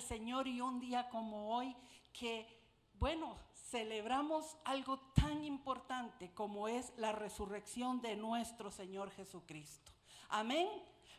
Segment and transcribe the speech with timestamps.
[0.00, 1.74] Señor y un día como hoy
[2.12, 2.46] que,
[2.94, 3.36] bueno,
[3.70, 9.92] celebramos algo tan importante como es la resurrección de nuestro Señor Jesucristo.
[10.28, 10.68] Amén.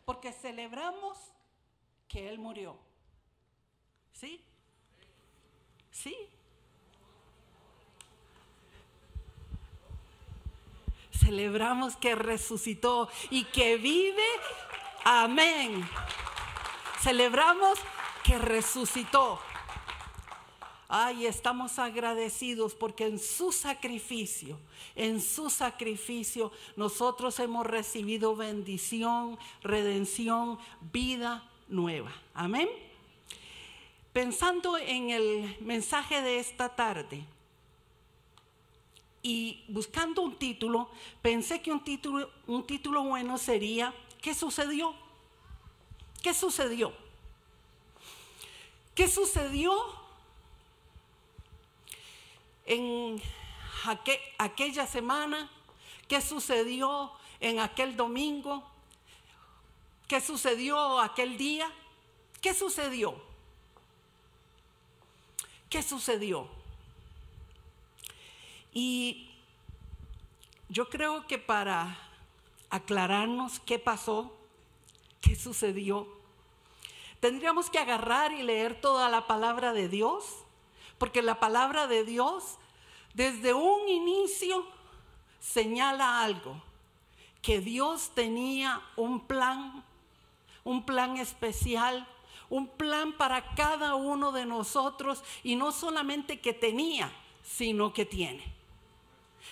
[0.06, 1.18] Porque celebramos
[2.08, 2.78] que Él murió.
[4.14, 4.42] ¿Sí?
[5.92, 6.16] ¿Sí?
[11.12, 14.28] Celebramos que resucitó y que vive.
[15.04, 15.88] Amén.
[17.02, 17.80] Celebramos
[18.26, 19.40] que resucitó.
[20.88, 24.60] Ay, estamos agradecidos porque en su sacrificio,
[24.96, 30.58] en su sacrificio, nosotros hemos recibido bendición, redención,
[30.92, 32.12] vida nueva.
[32.34, 32.70] Amén.
[34.14, 37.26] Pensando en el mensaje de esta tarde
[39.22, 40.90] y buscando un título,
[41.22, 44.96] pensé que un título, un título bueno sería ¿Qué sucedió?
[46.22, 47.05] ¿Qué sucedió?
[48.96, 49.76] ¿Qué sucedió
[52.66, 53.22] en
[54.38, 55.52] aquella semana,
[56.08, 58.64] qué sucedió en aquel domingo,
[60.08, 61.70] qué sucedió aquel día,
[62.42, 63.22] qué sucedió,
[65.70, 66.48] qué sucedió.
[68.74, 69.30] Y
[70.70, 71.98] yo creo que para
[72.70, 74.36] aclararnos qué pasó,
[75.20, 76.08] qué sucedió,
[77.20, 80.46] tendríamos que agarrar y leer toda la palabra de Dios
[80.98, 82.58] porque la palabra de Dios
[83.14, 84.66] desde un inicio
[85.40, 86.62] señala algo,
[87.42, 89.84] que Dios tenía un plan,
[90.64, 92.08] un plan especial,
[92.50, 97.12] un plan para cada uno de nosotros y no solamente que tenía,
[97.44, 98.44] sino que tiene.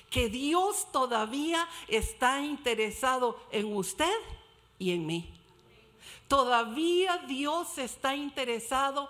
[0.10, 4.14] Que Dios todavía está interesado en usted
[4.80, 5.32] y en mí.
[6.34, 9.08] Todavía Dios está interesado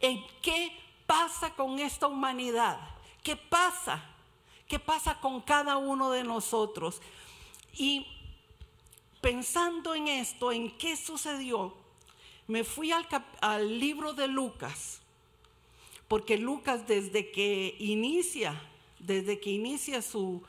[0.00, 0.70] en qué
[1.04, 2.78] pasa con esta humanidad?
[3.24, 4.04] ¿Qué pasa?
[4.68, 7.02] ¿Qué pasa con cada uno de nosotros?
[7.72, 8.06] Y
[9.20, 11.74] pensando en esto, en qué sucedió,
[12.46, 15.00] me fui al, libro de Lucas,
[16.06, 18.62] porque Lucas desde que inicia,
[19.00, 20.40] desde que inicia su,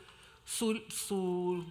[0.46, 1.66] su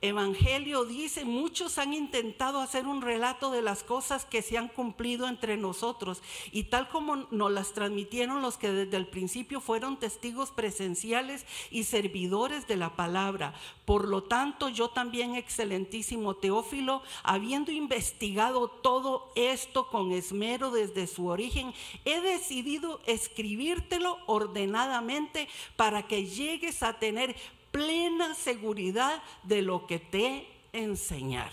[0.00, 5.26] Evangelio dice, muchos han intentado hacer un relato de las cosas que se han cumplido
[5.26, 6.22] entre nosotros
[6.52, 11.82] y tal como nos las transmitieron los que desde el principio fueron testigos presenciales y
[11.82, 13.54] servidores de la palabra.
[13.84, 21.26] Por lo tanto, yo también, excelentísimo Teófilo, habiendo investigado todo esto con esmero desde su
[21.26, 27.34] origen, he decidido escribírtelo ordenadamente para que llegues a tener
[27.70, 31.50] plena seguridad de lo que te enseñar.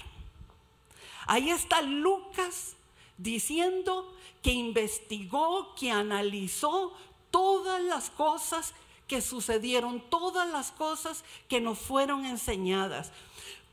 [1.27, 2.75] Ahí está Lucas
[3.17, 6.93] diciendo que investigó, que analizó
[7.31, 8.73] todas las cosas
[9.07, 13.11] que sucedieron, todas las cosas que nos fueron enseñadas.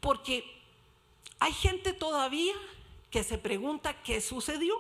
[0.01, 0.45] Porque
[1.39, 2.55] hay gente todavía
[3.11, 4.75] que se pregunta qué sucedió.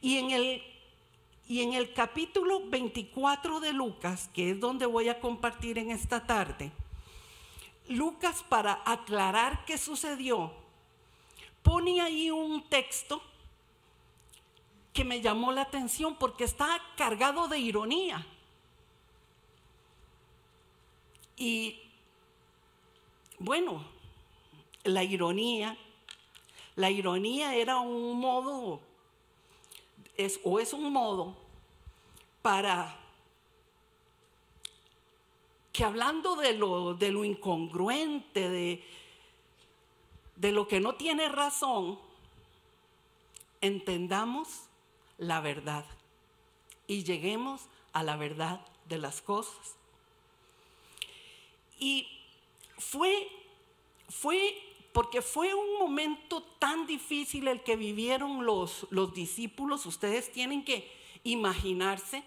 [0.00, 0.71] Y en el
[1.52, 6.26] y en el capítulo 24 de Lucas, que es donde voy a compartir en esta
[6.26, 6.72] tarde,
[7.88, 10.50] Lucas para aclarar qué sucedió,
[11.62, 13.22] pone ahí un texto
[14.94, 18.26] que me llamó la atención porque está cargado de ironía.
[21.36, 21.82] Y
[23.38, 23.84] bueno,
[24.84, 25.76] la ironía,
[26.76, 28.80] la ironía era un modo,
[30.44, 31.41] o es un modo
[32.42, 32.98] para
[35.72, 38.84] que hablando de lo, de lo incongruente, de,
[40.36, 41.98] de lo que no tiene razón,
[43.60, 44.64] entendamos
[45.16, 45.86] la verdad
[46.86, 49.76] y lleguemos a la verdad de las cosas.
[51.78, 52.06] Y
[52.76, 53.28] fue,
[54.08, 54.54] fue,
[54.92, 60.90] porque fue un momento tan difícil el que vivieron los, los discípulos, ustedes tienen que
[61.24, 62.22] imaginarse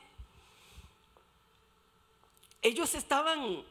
[2.65, 3.63] ellos estaban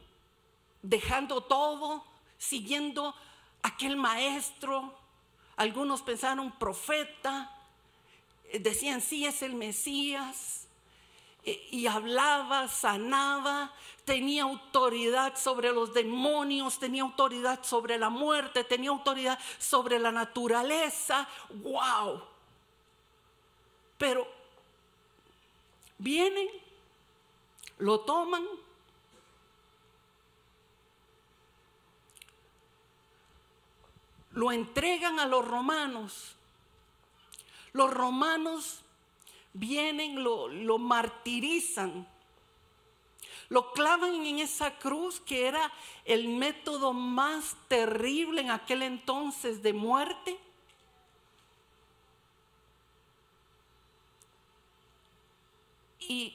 [0.81, 2.05] dejando todo,
[2.37, 3.13] siguiendo
[3.61, 4.97] aquel maestro.
[5.57, 7.53] Algunos pensaron profeta,
[8.51, 10.67] eh, decían sí es el Mesías.
[11.43, 13.73] Eh, y hablaba, sanaba,
[14.05, 21.27] tenía autoridad sobre los demonios, tenía autoridad sobre la muerte, tenía autoridad sobre la naturaleza.
[21.49, 22.23] ¡Wow!
[23.97, 24.25] Pero
[25.97, 26.47] vienen,
[27.77, 28.45] lo toman,
[34.35, 36.35] lo entregan a los romanos,
[37.73, 38.79] Los romanos
[39.51, 42.07] vienen, lo, lo martirizan,
[43.49, 45.71] lo clavan en esa cruz que era
[46.05, 50.39] el método más terrible en aquel entonces de muerte.
[55.99, 56.33] Y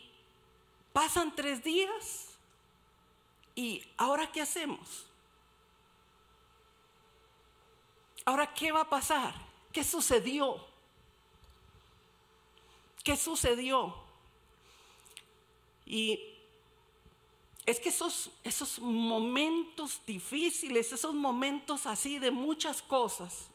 [0.92, 2.36] pasan tres días
[3.54, 5.09] y ahora ¿qué hacemos?
[8.24, 9.34] Ahora ¿qué va a pasar?
[9.72, 10.56] ¿Qué sucedió?
[13.02, 13.94] ¿Qué sucedió?
[15.86, 16.20] Y
[17.66, 23.48] es que esos, esos momentos difíciles, esos momentos así de muchas cosas,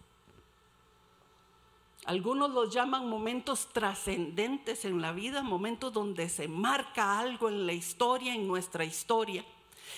[2.06, 7.74] algunos los llaman momentos trascendentes en la vida, momentos donde se marca algo en la
[7.74, 9.44] historia, en nuestra historia.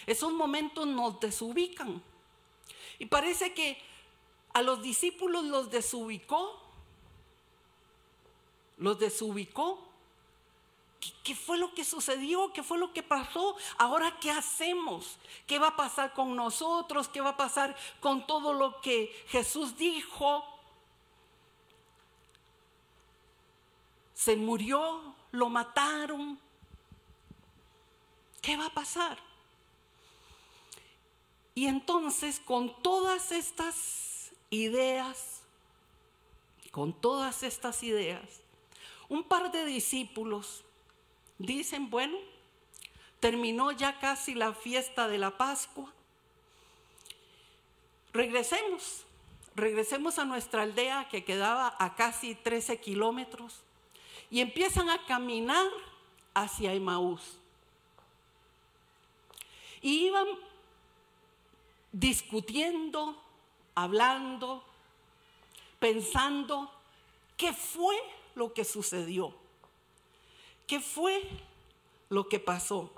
[0.06, 2.02] Esos momentos nos desubican.
[2.98, 3.78] Y parece que
[4.58, 6.68] a los discípulos los desubicó
[8.78, 9.84] los desubicó.
[11.24, 12.52] ¿Qué, fue lo que sucedió?
[12.54, 13.56] ¿Qué fue lo que pasó?
[13.78, 15.18] Ahora, ¿qué hacemos?
[15.46, 17.08] ¿Qué va a pasar con nosotros?
[17.08, 20.44] ¿Qué va a pasar con todo lo que Jesús dijo?
[24.14, 26.40] Se murió, lo mataron.
[28.42, 29.18] ¿Qué va a pasar?
[31.54, 34.17] Y entonces, con todas estas
[34.50, 35.42] ideas,
[36.72, 38.42] con todas estas ideas,
[39.10, 40.64] un par de discípulos
[41.38, 42.18] dicen, bueno,
[43.20, 45.92] terminó ya casi la fiesta de la Pascua.
[48.14, 49.06] Regresemos,
[49.56, 53.62] regresemos a nuestra aldea que quedaba a casi 13 kilómetros
[54.30, 55.68] y empiezan a caminar
[56.34, 57.40] hacia Emaús.
[59.82, 60.28] Y iban
[61.92, 63.16] discutiendo,
[63.78, 64.64] hablando,
[65.78, 66.72] pensando
[67.38, 67.96] qué fue
[68.34, 69.36] lo que sucedió?
[70.66, 71.22] ¿Qué fue
[72.10, 72.90] lo que pasó?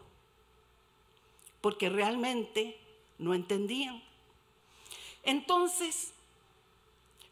[1.60, 2.80] Porque realmente
[3.18, 4.02] no entendían.
[5.24, 6.14] Entonces,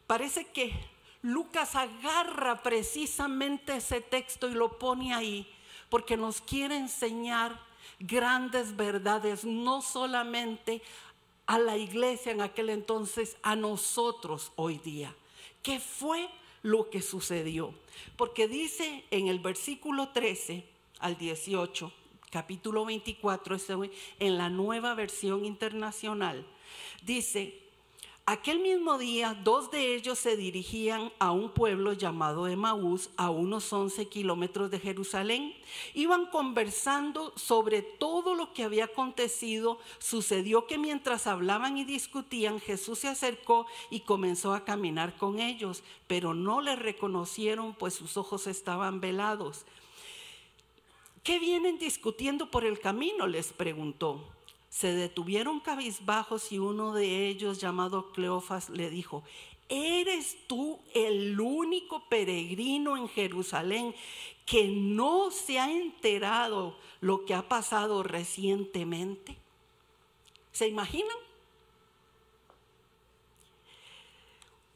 [0.06, 0.74] parece que
[1.22, 5.50] Lucas agarra precisamente ese texto y lo pone ahí,
[5.88, 7.58] porque nos quiere enseñar
[7.98, 10.82] grandes verdades, no solamente
[11.48, 15.12] a la iglesia en aquel entonces, a nosotros hoy día.
[15.62, 16.28] ¿Qué fue
[16.62, 17.74] lo que sucedió.
[18.16, 20.64] Porque dice en el versículo 13
[21.00, 21.92] al 18,
[22.30, 23.56] capítulo 24,
[24.18, 26.46] en la nueva versión internacional,
[27.02, 27.58] dice,
[28.30, 33.72] Aquel mismo día, dos de ellos se dirigían a un pueblo llamado Emaús, a unos
[33.72, 35.54] 11 kilómetros de Jerusalén.
[35.94, 39.78] Iban conversando sobre todo lo que había acontecido.
[39.98, 45.82] Sucedió que mientras hablaban y discutían, Jesús se acercó y comenzó a caminar con ellos,
[46.06, 49.64] pero no le reconocieron, pues sus ojos estaban velados.
[51.22, 53.26] ¿Qué vienen discutiendo por el camino?
[53.26, 54.22] les preguntó
[54.78, 59.24] se detuvieron cabizbajos y uno de ellos, llamado Cleofas, le dijo,
[59.68, 63.92] ¿eres tú el único peregrino en Jerusalén
[64.46, 69.36] que no se ha enterado lo que ha pasado recientemente?
[70.52, 71.16] ¿Se imaginan?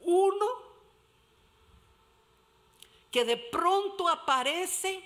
[0.01, 0.47] Uno
[3.13, 5.01] que de pronto aparece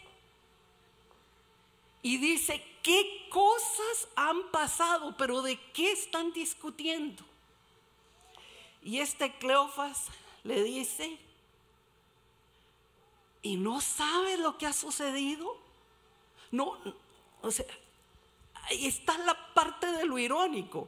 [2.01, 5.17] y dice, ¿qué cosas han pasado?
[5.17, 7.25] Pero ¿de qué están discutiendo?
[8.85, 10.07] Y este Cleofas
[10.45, 11.19] le dice,
[13.43, 15.59] ¿y no sabe lo que ha sucedido?
[16.53, 16.79] No,
[17.43, 17.67] o sea,
[18.63, 20.87] ahí está la parte de lo irónico.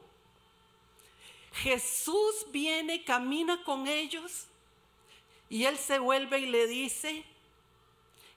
[1.51, 4.45] Jesús viene, camina con ellos
[5.49, 7.25] y él se vuelve y le dice,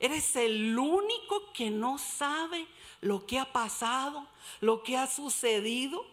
[0.03, 2.67] Eres el único que no sabe
[3.03, 4.27] lo que ha pasado,
[4.61, 6.07] lo que ha sucedido.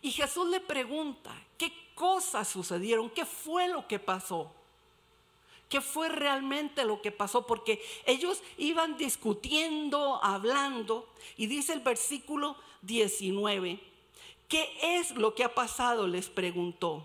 [0.00, 3.10] Y Jesús le pregunta, ¿qué cosas sucedieron?
[3.10, 4.52] ¿Qué fue lo que pasó?
[5.68, 7.46] ¿Qué fue realmente lo que pasó?
[7.46, 13.80] Porque ellos iban discutiendo, hablando, y dice el versículo 19,
[14.46, 16.06] ¿qué es lo que ha pasado?
[16.06, 17.02] Les preguntó.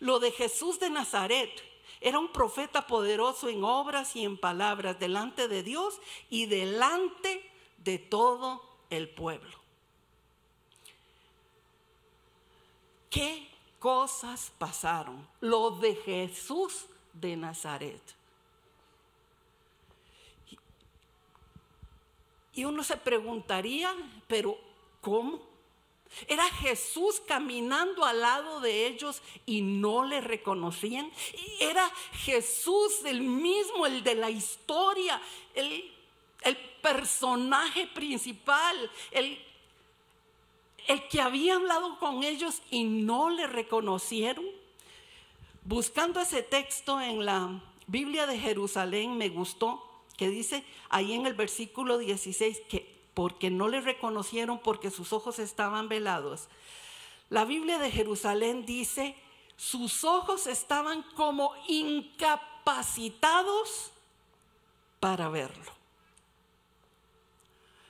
[0.00, 1.69] Lo de Jesús de Nazaret
[2.00, 7.44] era un profeta poderoso en obras y en palabras delante de Dios y delante
[7.78, 9.58] de todo el pueblo.
[13.10, 15.26] ¿Qué cosas pasaron?
[15.40, 18.02] Lo de Jesús de Nazaret.
[22.54, 23.94] Y uno se preguntaría,
[24.26, 24.58] pero
[25.00, 25.49] ¿cómo?
[26.26, 31.10] Era Jesús caminando al lado de ellos y no le reconocían.
[31.60, 31.90] Era
[32.24, 35.20] Jesús el mismo, el de la historia,
[35.54, 35.92] el,
[36.42, 39.38] el personaje principal, el,
[40.88, 44.44] el que había hablado con ellos y no le reconocieron.
[45.62, 49.86] Buscando ese texto en la Biblia de Jerusalén me gustó
[50.16, 55.38] que dice ahí en el versículo 16 que porque no le reconocieron porque sus ojos
[55.38, 56.48] estaban velados.
[57.28, 59.16] La Biblia de Jerusalén dice,
[59.56, 63.90] sus ojos estaban como incapacitados
[65.00, 65.72] para verlo.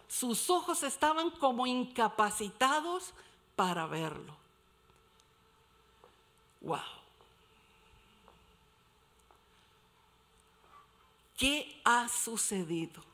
[0.09, 3.13] Sus ojos estaban como incapacitados
[3.57, 4.37] para verlo.
[6.61, 6.81] Wow.
[11.37, 13.10] ¿Qué ha sucedido?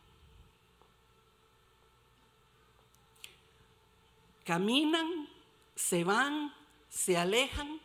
[4.47, 5.29] Caminan,
[5.75, 6.55] se van,
[6.89, 7.81] se alejan.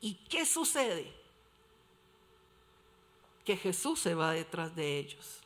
[0.00, 1.12] ¿Y qué sucede?
[3.44, 5.40] Que Jesús se va detrás de ellos.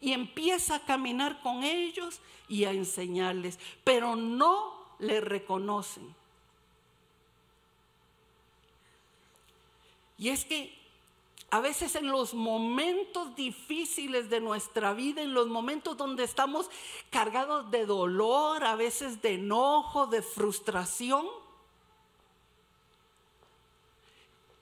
[0.00, 6.14] Y empieza a caminar con ellos y a enseñarles, pero no le reconocen.
[10.16, 10.79] Y es que
[11.50, 16.70] a veces en los momentos difíciles de nuestra vida, en los momentos donde estamos
[17.10, 21.26] cargados de dolor, a veces de enojo, de frustración,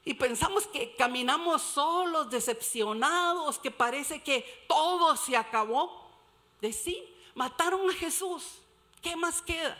[0.09, 6.09] y pensamos que caminamos solos, decepcionados, que parece que todo se acabó.
[6.63, 7.05] De sí,
[7.35, 8.43] mataron a Jesús.
[9.03, 9.77] ¿Qué más queda?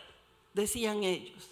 [0.53, 1.49] Decían ellos.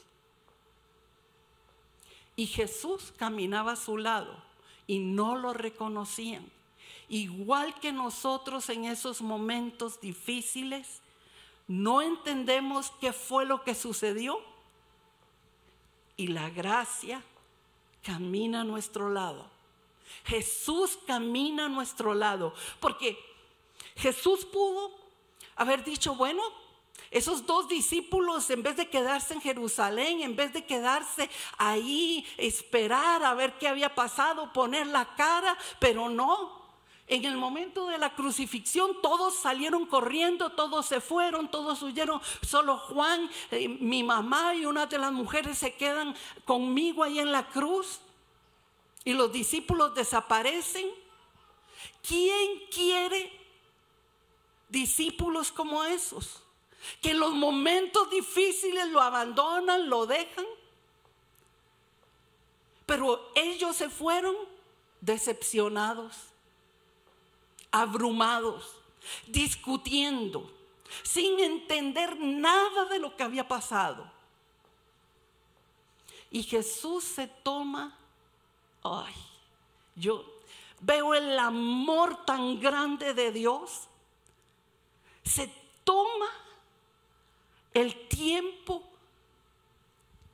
[2.36, 4.45] Y Jesús caminaba a su lado
[4.86, 6.50] y no lo reconocían.
[7.08, 11.00] Igual que nosotros en esos momentos difíciles,
[11.68, 14.40] no entendemos qué fue lo que sucedió
[16.16, 17.22] y la gracia
[18.02, 19.48] camina a nuestro lado.
[20.24, 23.18] Jesús camina a nuestro lado, porque
[23.96, 24.92] Jesús pudo
[25.56, 26.42] haber dicho, bueno,
[27.10, 33.22] esos dos discípulos, en vez de quedarse en Jerusalén, en vez de quedarse ahí, esperar
[33.22, 36.66] a ver qué había pasado, poner la cara, pero no.
[37.08, 42.20] En el momento de la crucifixión todos salieron corriendo, todos se fueron, todos huyeron.
[42.42, 47.30] Solo Juan, eh, mi mamá y una de las mujeres se quedan conmigo ahí en
[47.30, 48.00] la cruz.
[49.04, 50.90] Y los discípulos desaparecen.
[52.02, 53.30] ¿Quién quiere
[54.68, 56.42] discípulos como esos?
[57.00, 60.46] Que en los momentos difíciles lo abandonan, lo dejan.
[62.84, 64.36] Pero ellos se fueron
[65.00, 66.16] decepcionados,
[67.70, 68.76] abrumados,
[69.26, 70.50] discutiendo,
[71.02, 74.10] sin entender nada de lo que había pasado.
[76.30, 77.96] Y Jesús se toma,
[78.82, 79.14] ay,
[79.94, 80.24] yo
[80.80, 83.88] veo el amor tan grande de Dios,
[85.24, 85.52] se
[85.84, 86.26] toma
[87.76, 88.82] el tiempo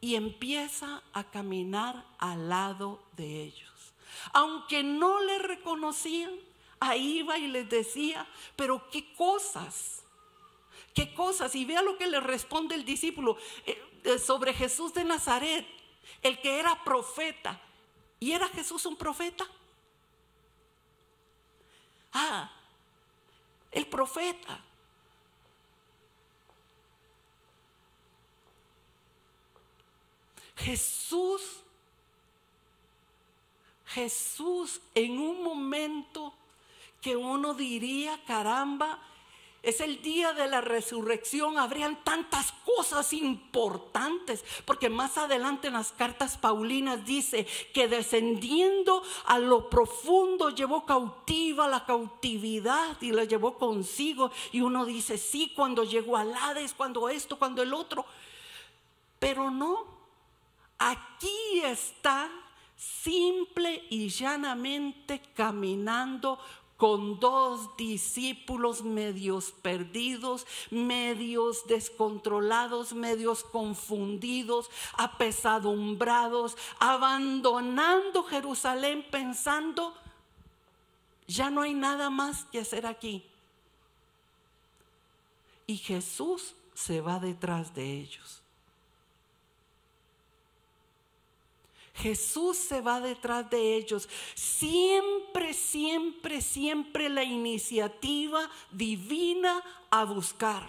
[0.00, 3.94] y empieza a caminar al lado de ellos.
[4.32, 6.30] Aunque no le reconocían,
[6.78, 10.04] ahí iba y les decía, pero qué cosas,
[10.94, 11.56] qué cosas.
[11.56, 15.66] Y vea lo que le responde el discípulo eh, eh, sobre Jesús de Nazaret,
[16.22, 17.60] el que era profeta.
[18.20, 19.44] ¿Y era Jesús un profeta?
[22.12, 22.52] Ah,
[23.72, 24.64] el profeta.
[30.64, 31.42] Jesús,
[33.86, 36.32] Jesús en un momento
[37.00, 39.00] que uno diría, caramba,
[39.62, 45.92] es el día de la resurrección, habrían tantas cosas importantes, porque más adelante en las
[45.92, 53.56] cartas Paulinas dice que descendiendo a lo profundo llevó cautiva la cautividad y la llevó
[53.56, 54.32] consigo.
[54.50, 58.04] Y uno dice, sí, cuando llegó al Hades, cuando esto, cuando el otro,
[59.20, 59.91] pero no,
[60.84, 62.28] Aquí está
[62.76, 66.40] simple y llanamente caminando
[66.76, 79.94] con dos discípulos medios perdidos, medios descontrolados, medios confundidos, apesadumbrados, abandonando Jerusalén pensando,
[81.28, 83.24] ya no hay nada más que hacer aquí.
[85.68, 88.41] Y Jesús se va detrás de ellos.
[91.94, 94.08] Jesús se va detrás de ellos.
[94.34, 100.66] Siempre, siempre, siempre la iniciativa divina a buscar,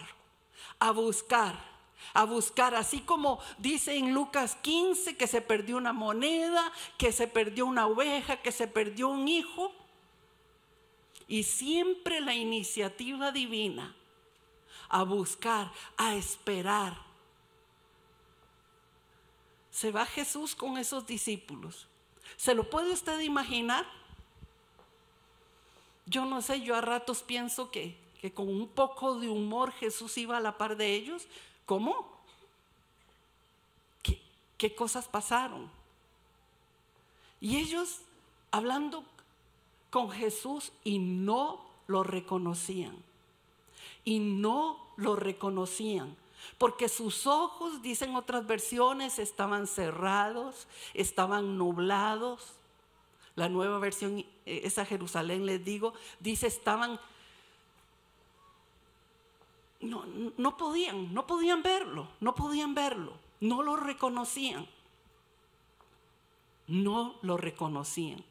[0.80, 1.56] a buscar,
[2.14, 7.28] a buscar, así como dice en Lucas 15 que se perdió una moneda, que se
[7.28, 9.72] perdió una oveja, que se perdió un hijo.
[11.28, 13.96] Y siempre la iniciativa divina
[14.90, 17.13] a buscar, a esperar.
[19.74, 21.88] Se va Jesús con esos discípulos.
[22.38, 23.86] ¿Se lo puede usted imaginar?
[26.06, 30.16] Yo no sé, yo a ratos pienso que, que con un poco de humor Jesús
[30.20, 31.28] iba a la par de ellos.
[31.66, 32.08] ¿Cómo?
[34.04, 34.22] ¿Qué,
[34.60, 35.72] qué cosas pasaron?
[37.42, 38.02] Y ellos
[38.52, 39.04] hablando
[39.90, 42.96] con Jesús y no lo reconocían.
[44.06, 46.16] Y no lo reconocían.
[46.58, 52.54] Porque sus ojos, dicen otras versiones, estaban cerrados, estaban nublados.
[53.36, 57.00] La nueva versión, eh, esa Jerusalén, les digo, dice, estaban...
[59.82, 60.06] No,
[60.38, 64.66] no podían, no podían verlo, no podían verlo, no lo reconocían.
[66.68, 68.24] No lo reconocían.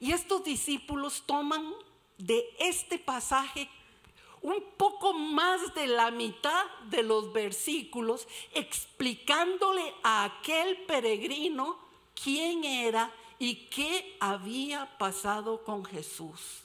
[0.00, 1.72] Y estos discípulos toman
[2.18, 3.68] de este pasaje
[4.46, 11.76] un poco más de la mitad de los versículos explicándole a aquel peregrino
[12.14, 16.60] quién era y qué había pasado con Jesús.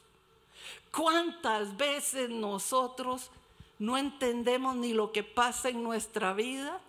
[0.91, 3.31] ¿Cuántas veces nosotros
[3.79, 6.79] no entendemos ni lo que pasa en nuestra vida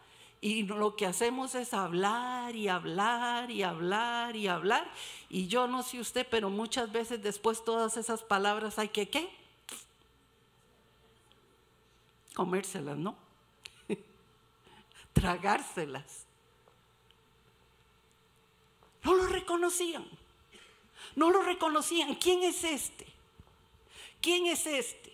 [0.42, 4.90] y lo que hacemos es hablar y hablar y hablar y hablar.
[5.30, 9.41] Y yo no sé usted, pero muchas veces después todas esas palabras hay que qué?
[12.35, 13.17] Comérselas, ¿no?
[15.12, 16.27] Tragárselas.
[19.03, 20.07] No lo reconocían.
[21.17, 22.15] No lo reconocían.
[22.15, 23.07] ¿Quién es este?
[24.21, 25.12] ¿Quién es este?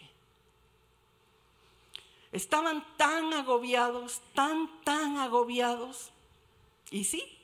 [2.30, 6.10] Estaban tan agobiados, tan, tan agobiados.
[6.90, 7.38] Y sí,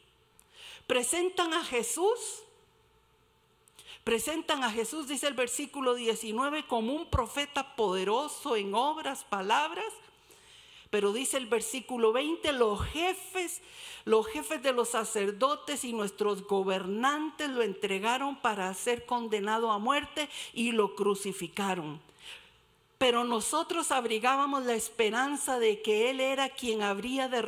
[0.87, 2.43] presentan a Jesús,
[4.05, 9.93] presentan a Jesús, dice el versículo 19, como un profeta poderoso en obras, palabras.
[10.91, 13.63] Pero dice el versículo 20, los jefes,
[14.05, 20.29] los jefes de los sacerdotes y nuestros gobernantes lo entregaron para ser condenado a muerte
[20.53, 22.01] y lo crucificaron.
[22.99, 27.43] Pero nosotros abrigábamos la esperanza de que Él era quien habría de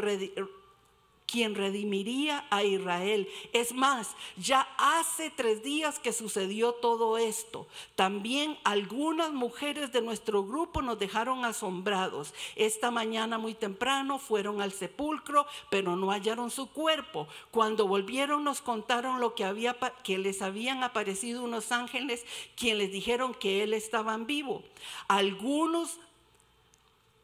[1.26, 3.28] quien redimiría a Israel.
[3.52, 7.66] Es más, ya hace tres días que sucedió todo esto.
[7.96, 12.32] También algunas mujeres de nuestro grupo nos dejaron asombrados.
[12.54, 17.26] Esta mañana muy temprano fueron al sepulcro, pero no hallaron su cuerpo.
[17.50, 22.24] Cuando volvieron nos contaron lo que había que les habían aparecido unos ángeles
[22.56, 24.62] quienes les dijeron que él estaba vivo.
[25.08, 25.98] Algunos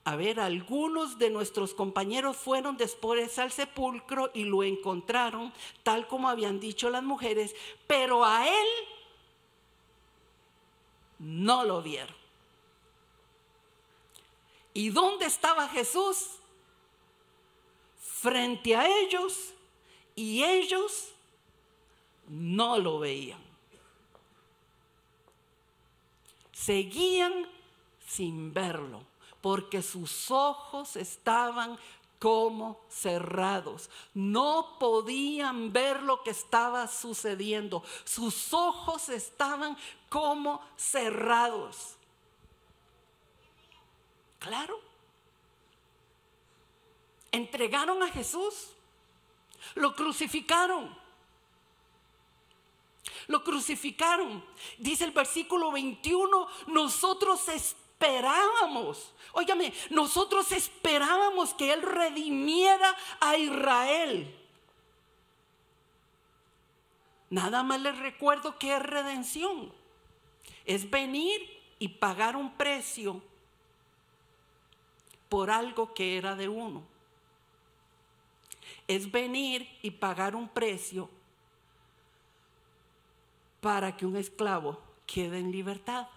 [0.04, 5.52] a ver, algunos de nuestros compañeros fueron después al sepulcro y lo encontraron
[5.84, 7.54] tal como habían dicho las mujeres,
[7.86, 8.66] pero a él
[11.20, 12.16] no lo vieron.
[14.74, 16.30] ¿Y dónde estaba Jesús?
[18.00, 19.54] Frente a ellos
[20.16, 21.12] y ellos
[22.26, 23.40] no lo veían.
[26.52, 27.46] Seguían
[28.04, 29.11] sin verlo
[29.42, 31.78] porque sus ojos estaban
[32.18, 33.90] como cerrados.
[34.14, 37.82] No podían ver lo que estaba sucediendo.
[38.04, 39.76] Sus ojos estaban
[40.08, 41.96] como cerrados.
[44.38, 44.80] Claro.
[47.32, 48.68] Entregaron a Jesús.
[49.74, 50.96] Lo crucificaron.
[53.26, 54.44] Lo crucificaron.
[54.78, 57.48] Dice el versículo 21, nosotros
[58.02, 64.34] esperábamos, óigame, nosotros esperábamos que Él redimiera a Israel.
[67.30, 69.72] Nada más les recuerdo que es redención.
[70.64, 71.40] Es venir
[71.78, 73.22] y pagar un precio
[75.28, 76.82] por algo que era de uno.
[78.86, 81.08] Es venir y pagar un precio
[83.60, 86.08] para que un esclavo quede en libertad.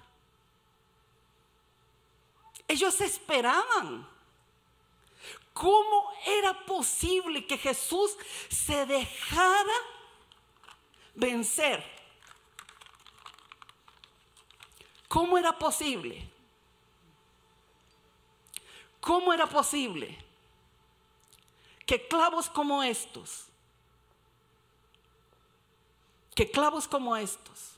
[2.67, 4.07] Ellos esperaban.
[5.53, 8.17] ¿Cómo era posible que Jesús
[8.49, 9.73] se dejara
[11.13, 11.83] vencer?
[15.07, 16.29] ¿Cómo era posible?
[18.99, 20.25] ¿Cómo era posible
[21.85, 23.45] que clavos como estos,
[26.33, 27.74] que clavos como estos,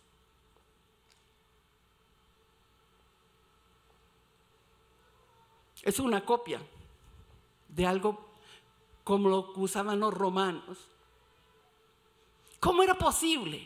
[5.88, 6.60] Es una copia
[7.70, 8.20] de algo
[9.06, 10.78] como lo usaban los romanos.
[12.60, 13.66] ¿Cómo era posible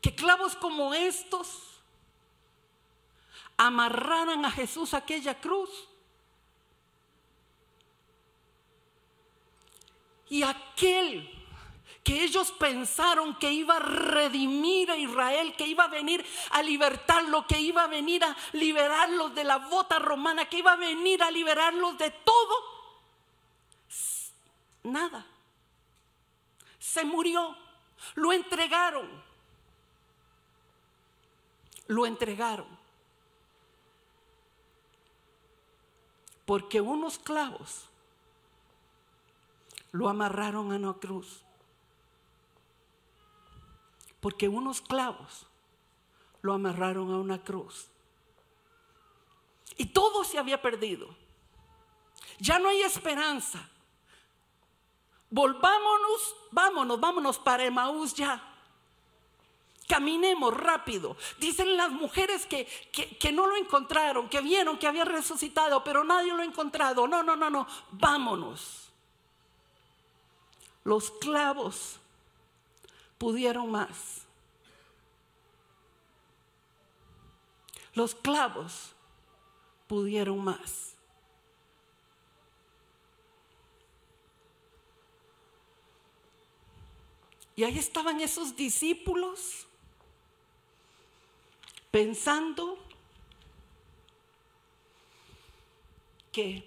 [0.00, 1.80] que clavos como estos
[3.56, 5.70] amarraran a Jesús a aquella cruz?
[10.28, 11.33] Y aquel
[12.04, 17.46] que ellos pensaron que iba a redimir a Israel, que iba a venir a libertarlo,
[17.46, 21.30] que iba a venir a liberarlos de la bota romana, que iba a venir a
[21.30, 22.54] liberarlos de todo,
[24.82, 25.26] nada.
[26.78, 27.56] Se murió,
[28.16, 29.08] lo entregaron,
[31.86, 32.84] lo entregaron.
[36.44, 37.88] Porque unos clavos
[39.92, 41.40] lo amarraron a una cruz.
[44.24, 45.46] Porque unos clavos
[46.40, 47.88] lo amarraron a una cruz.
[49.76, 51.14] Y todo se había perdido.
[52.38, 53.68] Ya no hay esperanza.
[55.28, 58.42] Volvámonos, vámonos, vámonos para Emaús ya.
[59.86, 61.18] Caminemos rápido.
[61.38, 66.02] Dicen las mujeres que, que, que, no lo encontraron, que vieron que había resucitado, pero
[66.02, 67.06] nadie lo ha encontrado.
[67.06, 67.66] No, no, no, no.
[67.90, 68.90] Vámonos
[70.82, 72.00] los clavos
[73.18, 74.24] pudieron más.
[77.94, 78.94] Los clavos
[79.86, 80.94] pudieron más.
[87.56, 89.66] Y ahí estaban esos discípulos
[91.92, 92.76] pensando
[96.32, 96.64] que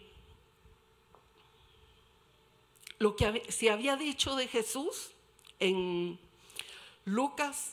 [2.99, 5.11] lo que se había dicho de Jesús
[5.59, 6.17] en
[7.07, 7.71] Lucas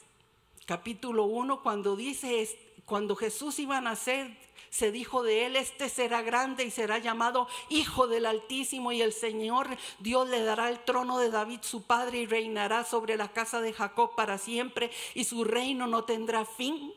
[0.64, 4.38] capítulo 1, cuando dice, cuando Jesús iba a nacer,
[4.70, 9.12] se dijo de él, este será grande y será llamado Hijo del Altísimo y el
[9.12, 13.61] Señor Dios le dará el trono de David su padre y reinará sobre la casa
[13.61, 16.94] de Jacob para siempre y su reino no tendrá fin.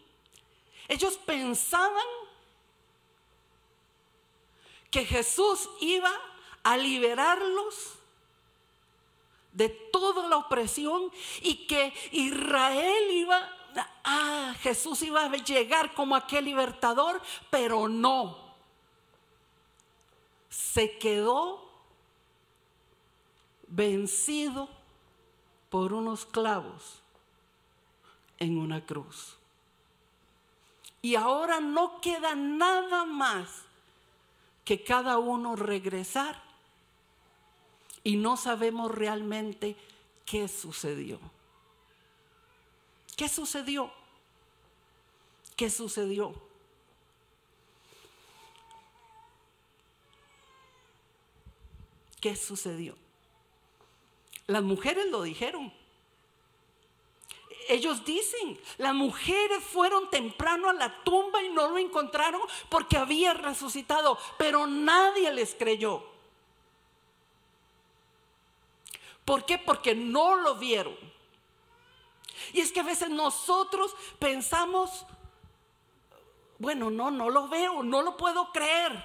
[0.89, 2.05] Ellos pensaban
[4.91, 6.11] que Jesús iba
[6.61, 7.96] a liberarlos
[9.57, 13.49] de toda la opresión y que Israel iba,
[14.03, 18.37] ah, Jesús iba a llegar como aquel libertador, pero no.
[20.47, 21.67] Se quedó
[23.67, 24.69] vencido
[25.71, 27.01] por unos clavos
[28.37, 29.37] en una cruz.
[31.01, 33.63] Y ahora no queda nada más
[34.63, 36.46] que cada uno regresar
[38.07, 39.75] y no sabemos realmente
[40.25, 41.19] qué sucedió.
[43.17, 43.91] ¿Qué sucedió?
[45.57, 46.33] ¿Qué sucedió?
[52.21, 52.95] ¿Qué sucedió?
[54.45, 55.73] Las mujeres lo dijeron.
[57.67, 62.39] Ellos dicen, las mujeres fueron temprano a la tumba y no lo encontraron
[62.69, 66.15] porque había resucitado, pero nadie les creyó.
[69.27, 69.57] ¿Por qué?
[69.57, 70.95] Porque no lo vieron.
[72.53, 75.05] Y es que a veces nosotros pensamos,
[76.57, 79.03] bueno, no, no lo veo, no lo puedo creer.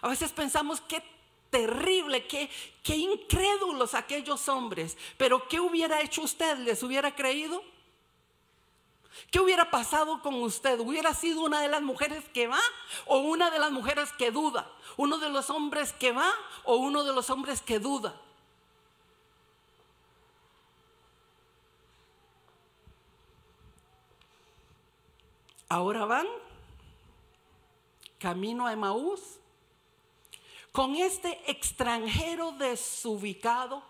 [0.00, 1.00] A veces pensamos qué
[1.50, 2.50] terrible, qué,
[2.82, 4.98] qué incrédulos aquellos hombres.
[5.16, 6.58] Pero ¿qué hubiera hecho usted?
[6.58, 7.62] ¿Les hubiera creído?
[9.30, 10.80] ¿Qué hubiera pasado con usted?
[10.80, 12.60] ¿Hubiera sido una de las mujeres que va
[13.06, 14.70] o una de las mujeres que duda?
[14.96, 16.32] ¿Uno de los hombres que va
[16.64, 18.20] o uno de los hombres que duda?
[25.68, 26.26] Ahora van
[28.18, 29.38] camino a Emaús
[30.72, 33.82] con este extranjero desubicado,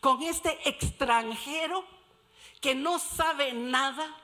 [0.00, 1.84] con este extranjero
[2.60, 4.16] que no sabe nada,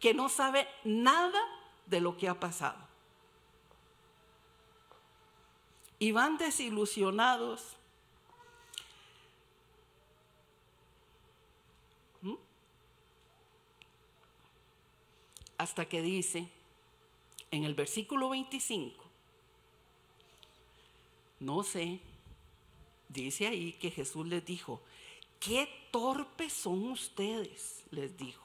[0.00, 1.40] que no sabe nada
[1.86, 2.78] de lo que ha pasado.
[5.98, 7.76] Y van desilusionados.
[12.22, 12.34] ¿Mm?
[15.58, 16.48] Hasta que dice
[17.50, 19.04] en el versículo 25,
[21.40, 22.00] no sé,
[23.08, 24.82] dice ahí que Jesús les dijo,
[25.44, 28.44] qué torpes son ustedes, les dijo,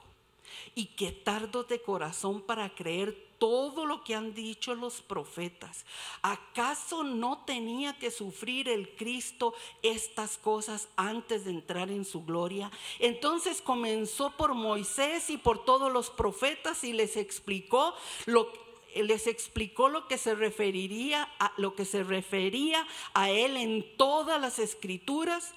[0.75, 5.85] y qué tardos de corazón para creer todo lo que han dicho los profetas.
[6.21, 12.69] ¿Acaso no tenía que sufrir el Cristo estas cosas antes de entrar en su gloria?
[12.99, 17.93] Entonces comenzó por Moisés y por todos los profetas y les explicó
[18.25, 23.85] lo les explicó lo que se referiría a lo que se refería a él en
[23.97, 25.53] todas las escrituras.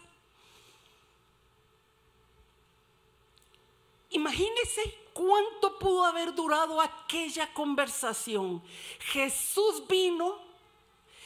[4.13, 8.63] Imagínense cuánto pudo haber durado aquella conversación.
[9.01, 10.39] Jesús vino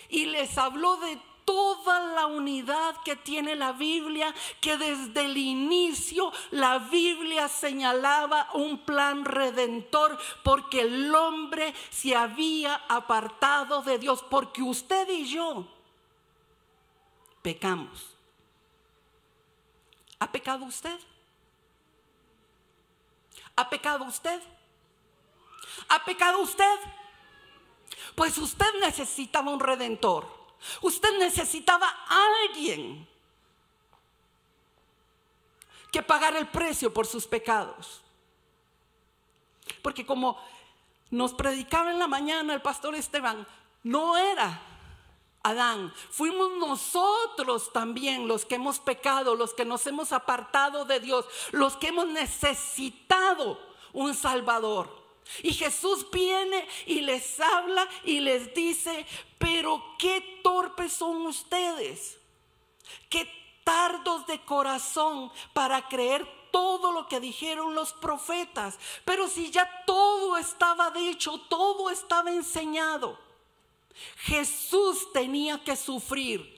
[0.08, 6.32] y les habló de toda la unidad que tiene la Biblia, que desde el inicio
[6.50, 14.62] la Biblia señalaba un plan redentor, porque el hombre se había apartado de Dios, porque
[14.62, 15.66] usted y yo
[17.42, 18.16] pecamos.
[20.18, 20.98] ¿Ha pecado usted?
[23.56, 24.40] ¿Ha pecado usted?
[25.88, 26.78] ¿Ha pecado usted?
[28.14, 30.26] Pues usted necesitaba un redentor.
[30.82, 33.06] Usted necesitaba a alguien
[35.90, 38.02] que pagara el precio por sus pecados.
[39.82, 40.38] Porque como
[41.10, 43.46] nos predicaba en la mañana el pastor Esteban,
[43.82, 44.60] no era
[45.46, 51.24] Adán, fuimos nosotros también los que hemos pecado, los que nos hemos apartado de Dios,
[51.52, 53.60] los que hemos necesitado
[53.92, 54.90] un Salvador.
[55.44, 59.06] Y Jesús viene y les habla y les dice,
[59.38, 62.18] pero qué torpes son ustedes,
[63.08, 63.30] qué
[63.62, 68.80] tardos de corazón para creer todo lo que dijeron los profetas.
[69.04, 73.16] Pero si ya todo estaba dicho, todo estaba enseñado,
[74.18, 76.55] Jesús tenía que sufrir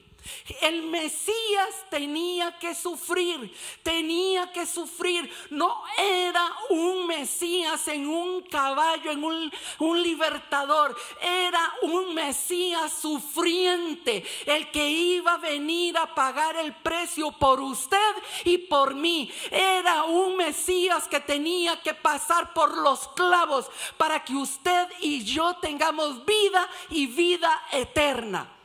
[0.61, 3.53] el Mesías tenía que sufrir,
[3.83, 5.31] tenía que sufrir.
[5.49, 10.95] No era un Mesías en un caballo, en un, un, libertador.
[11.21, 17.97] Era un Mesías sufriente, el que iba a venir a pagar el precio por usted
[18.45, 19.31] y por mí.
[19.51, 25.55] Era un Mesías que tenía que pasar por los clavos para que usted y yo
[25.57, 28.58] tengamos vida y vida eterna.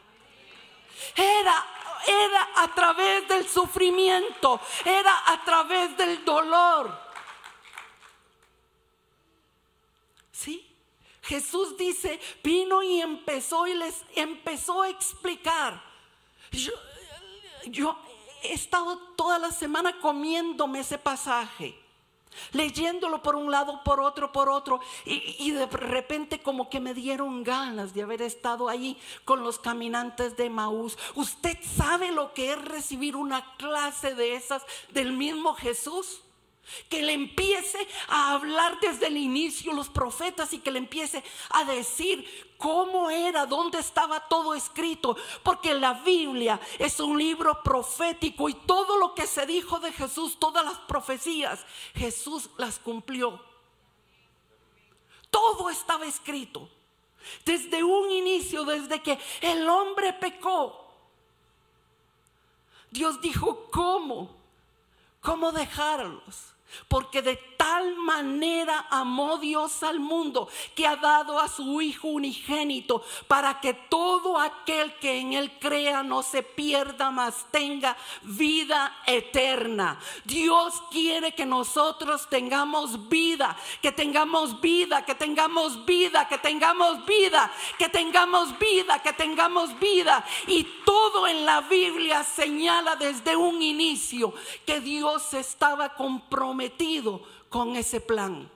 [1.16, 1.74] Era
[2.06, 7.02] era a través del sufrimiento, era a través del dolor.
[10.32, 10.70] ¿Sí?
[11.22, 15.82] Jesús dice, vino y empezó y les empezó a explicar.
[16.52, 16.72] Yo,
[17.66, 17.98] yo
[18.42, 21.83] he estado toda la semana comiéndome ese pasaje
[22.52, 27.44] leyéndolo por un lado, por otro, por otro, y, de repente como que me dieron
[27.44, 30.98] ganas de haber estado ahí con los caminantes de Maús.
[31.14, 36.20] ¿Usted sabe lo que es recibir una clase de esas del mismo Jesús?
[36.88, 41.64] Que le empiece a hablar desde el inicio los profetas y que le empiece a
[41.64, 45.16] decir cómo era, dónde estaba todo escrito.
[45.42, 50.38] Porque la Biblia es un libro profético y todo lo que se dijo de Jesús,
[50.38, 53.44] todas las profecías, Jesús las cumplió.
[55.30, 56.68] Todo estaba escrito.
[57.44, 60.84] Desde un inicio, desde que el hombre pecó.
[62.90, 64.36] Dios dijo, ¿cómo?
[65.20, 66.53] ¿Cómo dejarlos?
[66.88, 73.02] Porque de tal manera amó Dios al mundo que ha dado a su Hijo unigénito
[73.26, 79.98] para que todo aquel que en Él crea no se pierda, mas tenga vida eterna.
[80.26, 87.50] Dios quiere que nosotros tengamos vida, que tengamos vida, que tengamos vida, que tengamos vida,
[87.78, 90.22] que tengamos vida, que tengamos vida.
[90.48, 94.34] Y todo en la Biblia señala desde un inicio
[94.66, 97.22] que Dios estaba comprometido
[97.54, 98.50] con ese plan.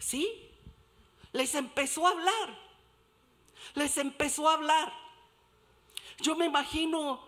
[0.00, 0.50] ¿Sí?
[1.30, 2.58] Les empezó a hablar.
[3.74, 4.92] Les empezó a hablar.
[6.18, 7.20] Yo me imagino,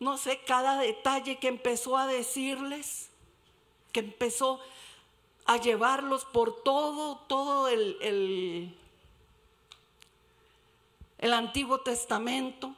[0.00, 3.10] no sé, cada detalle que empezó a decirles,
[3.92, 4.58] que empezó
[5.44, 8.74] a llevarlos por todo, todo el,
[11.20, 12.74] el, Antiguo Testamento.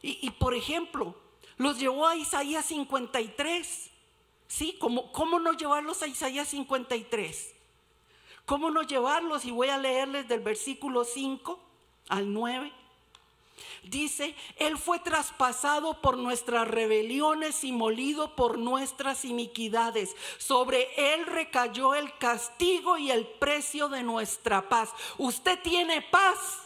[0.00, 1.14] Y, por ejemplo,
[1.58, 3.91] los llevó a Isaías 53.
[4.52, 4.76] ¿Sí?
[4.78, 7.54] ¿Cómo, ¿Cómo no llevarlos a Isaías 53?
[8.44, 9.46] ¿Cómo no llevarlos?
[9.46, 11.58] Y voy a leerles del versículo 5
[12.08, 12.70] al 9.
[13.84, 20.14] Dice, Él fue traspasado por nuestras rebeliones y molido por nuestras iniquidades.
[20.36, 24.90] Sobre Él recayó el castigo y el precio de nuestra paz.
[25.16, 26.58] Usted tiene paz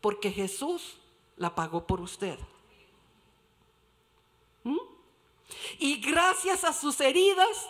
[0.00, 0.96] porque Jesús
[1.36, 2.40] la pagó por usted.
[4.64, 4.90] ¿Mm?
[5.78, 7.68] Y gracias a sus heridas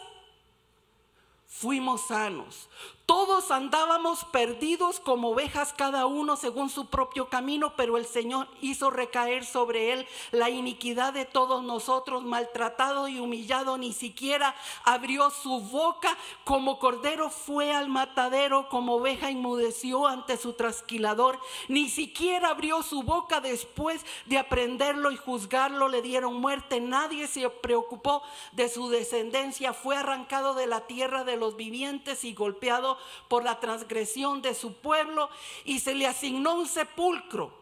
[1.46, 2.68] fuimos sanos.
[3.10, 8.88] Todos andábamos perdidos como ovejas cada uno según su propio camino, pero el Señor hizo
[8.88, 15.58] recaer sobre él la iniquidad de todos nosotros, maltratado y humillado, ni siquiera abrió su
[15.58, 22.84] boca, como cordero fue al matadero, como oveja inmudeció ante su trasquilador, ni siquiera abrió
[22.84, 28.88] su boca después de aprenderlo y juzgarlo, le dieron muerte, nadie se preocupó de su
[28.88, 34.54] descendencia, fue arrancado de la tierra de los vivientes y golpeado por la transgresión de
[34.54, 35.30] su pueblo
[35.64, 37.60] y se le asignó un sepulcro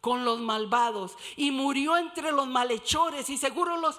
[0.00, 3.98] con los malvados y murió entre los malhechores y seguro los,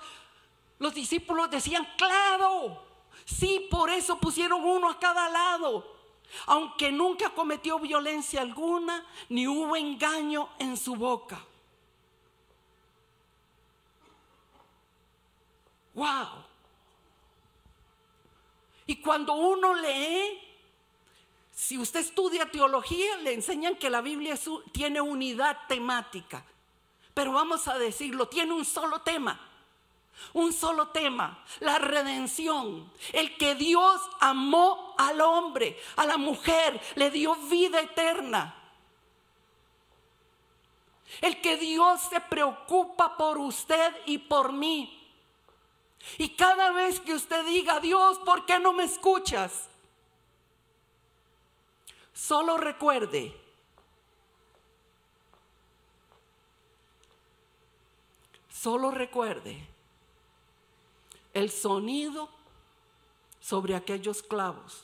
[0.80, 2.82] los discípulos decían, claro,
[3.26, 5.96] sí, por eso pusieron uno a cada lado.
[6.46, 11.40] Aunque nunca cometió violencia alguna, ni hubo engaño en su boca.
[15.94, 16.46] Wow.
[18.86, 20.47] Y cuando uno lee
[21.58, 24.38] si usted estudia teología, le enseñan que la Biblia
[24.72, 26.46] tiene unidad temática.
[27.16, 29.40] Pero vamos a decirlo, tiene un solo tema.
[30.34, 32.94] Un solo tema, la redención.
[33.12, 38.54] El que Dios amó al hombre, a la mujer, le dio vida eterna.
[41.22, 45.12] El que Dios se preocupa por usted y por mí.
[46.20, 49.70] Y cada vez que usted diga, Dios, ¿por qué no me escuchas?
[52.18, 53.32] Solo recuerde,
[58.50, 59.68] solo recuerde
[61.36, 62.28] el sonido
[63.40, 64.84] sobre aquellos clavos.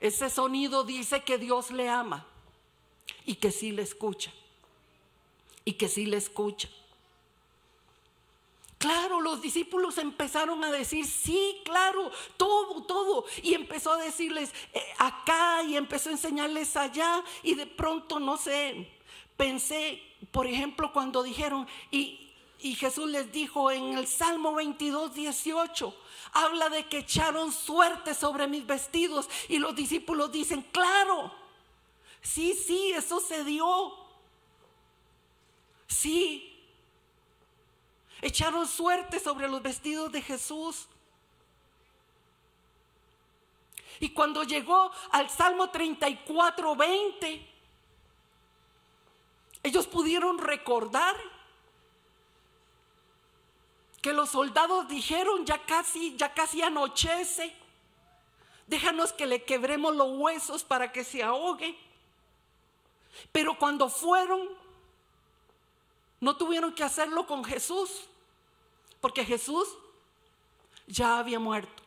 [0.00, 2.26] Ese sonido dice que Dios le ama
[3.26, 4.32] y que sí le escucha.
[5.66, 6.70] Y que sí le escucha.
[8.80, 13.26] Claro, los discípulos empezaron a decir, sí, claro, todo, todo.
[13.42, 17.22] Y empezó a decirles eh, acá y empezó a enseñarles allá.
[17.42, 18.88] Y de pronto, no sé,
[19.36, 22.26] pensé, por ejemplo, cuando dijeron, y,
[22.58, 25.94] Jesús les dijo en el Salmo 22, 18,
[26.32, 29.28] habla de que echaron suerte sobre mis vestidos.
[29.50, 31.30] Y los discípulos dicen, claro,
[32.22, 33.92] sí, sí, eso se dio.
[35.86, 36.49] Sí,
[38.22, 40.86] Echaron suerte sobre los vestidos de Jesús.
[43.98, 47.50] Y cuando llegó al Salmo 34, 20,
[49.62, 51.16] ellos pudieron recordar
[54.00, 57.54] que los soldados dijeron, ya casi, ya casi anochece,
[58.66, 61.78] déjanos que le quebremos los huesos para que se ahogue.
[63.32, 64.48] Pero cuando fueron,
[66.20, 68.06] no tuvieron que hacerlo con Jesús.
[69.00, 69.68] Porque Jesús
[70.86, 71.82] ya había muerto.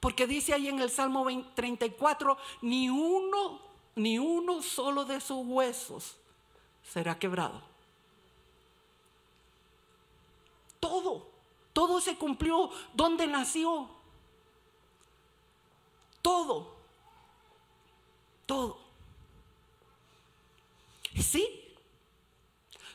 [0.00, 3.60] Porque dice ahí en el Salmo 34, ni uno,
[3.96, 6.16] ni uno solo de sus huesos
[6.84, 7.60] será quebrado.
[10.78, 11.26] Todo,
[11.72, 12.70] todo se cumplió.
[12.92, 13.88] ¿Dónde nació?
[16.22, 16.76] Todo,
[18.46, 18.78] todo.
[21.18, 21.74] Sí,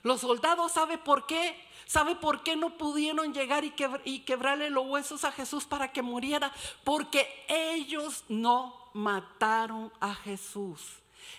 [0.04, 1.71] los soldados, ¿sabe por qué?
[1.92, 6.54] ¿Sabe por qué no pudieron llegar y, quebrarle los huesos a Jesús para que muriera?
[6.86, 10.80] Porque ellos no mataron a Jesús.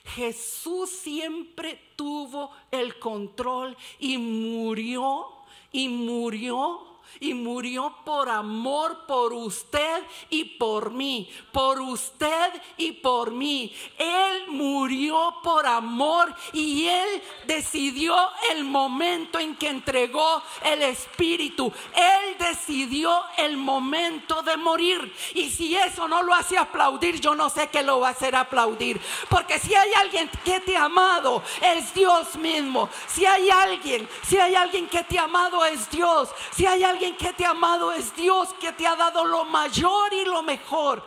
[0.05, 5.27] Jesús siempre tuvo el control y murió
[5.73, 13.31] y murió y murió por amor por usted y por mí, por usted y por
[13.31, 13.75] mí.
[13.99, 18.17] Él murió por amor y él decidió
[18.51, 21.73] el momento en que entregó el Espíritu.
[21.95, 25.15] Él decidió el momento de morir.
[25.35, 28.35] Y si eso no lo hace aplaudir, yo no sé qué lo va a hacer
[28.35, 29.01] aplaudir.
[29.29, 32.89] Porque si hay alguien que te ha amado, es Dios mismo.
[33.07, 36.29] Si hay alguien, si hay alguien que te ha amado, es Dios.
[36.55, 40.13] Si hay alguien que te ha amado es Dios que te ha dado lo mayor
[40.13, 41.03] y lo mejor.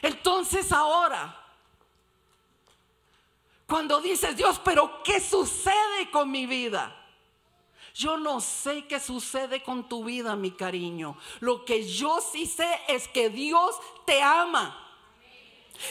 [0.00, 1.34] Entonces ahora,
[3.66, 6.94] cuando dices Dios, pero ¿qué sucede con mi vida?
[7.94, 11.18] Yo no sé qué sucede con tu vida, mi cariño.
[11.40, 13.76] Lo que yo sí sé es que Dios
[14.06, 14.87] te ama.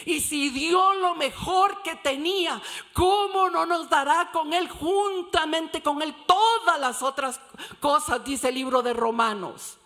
[0.06, 2.62] Y si dio lo mejor que tenía,
[2.94, 7.40] ¿cómo no nos dará con Él juntamente con Él todas las otras
[7.80, 8.24] cosas?
[8.24, 9.78] Dice el libro de Romanos.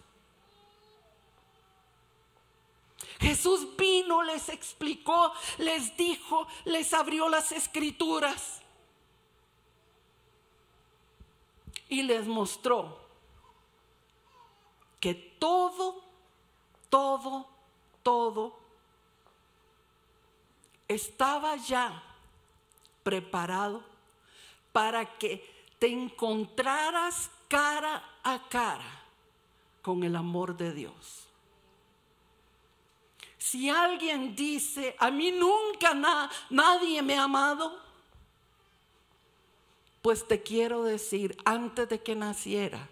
[3.20, 8.62] Jesús vino, les explicó, les dijo, les abrió las escrituras
[11.88, 13.02] y les mostró
[15.42, 16.04] todo,
[16.92, 17.48] todo,
[18.04, 18.61] todo
[20.94, 22.04] estaba ya
[23.04, 23.84] preparado
[24.72, 29.04] para que te encontraras cara a cara
[29.82, 31.28] con el amor de Dios.
[33.38, 35.94] Si alguien dice, a mí nunca
[36.50, 37.82] nadie me ha amado,
[40.02, 42.88] pues te quiero decir, antes de que naciera,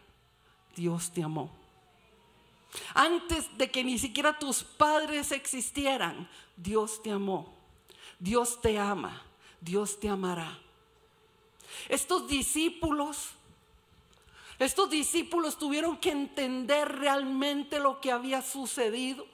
[0.76, 1.52] Dios te amó.
[2.94, 7.59] Antes de que ni siquiera tus padres existieran, Dios te amó.
[8.20, 9.24] Dios te ama.
[9.62, 10.58] Dios te amará.
[11.88, 13.32] Estos discípulos,
[14.58, 19.26] estos discípulos tuvieron que entender realmente lo que había sucedido.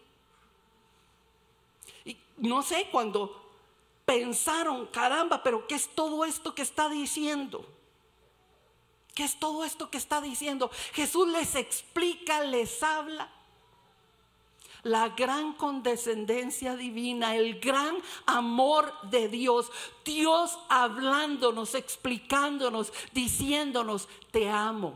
[2.03, 3.41] Y no sé, cuando
[4.05, 7.65] pensaron, caramba, pero ¿qué es todo esto que está diciendo?
[9.13, 10.69] ¿Qué es todo esto que está diciendo?
[10.93, 13.31] Jesús les explica, les habla.
[14.85, 19.71] La gran condescendencia divina, el gran amor de Dios.
[20.03, 24.93] Dios hablándonos, explicándonos, diciéndonos, te amo.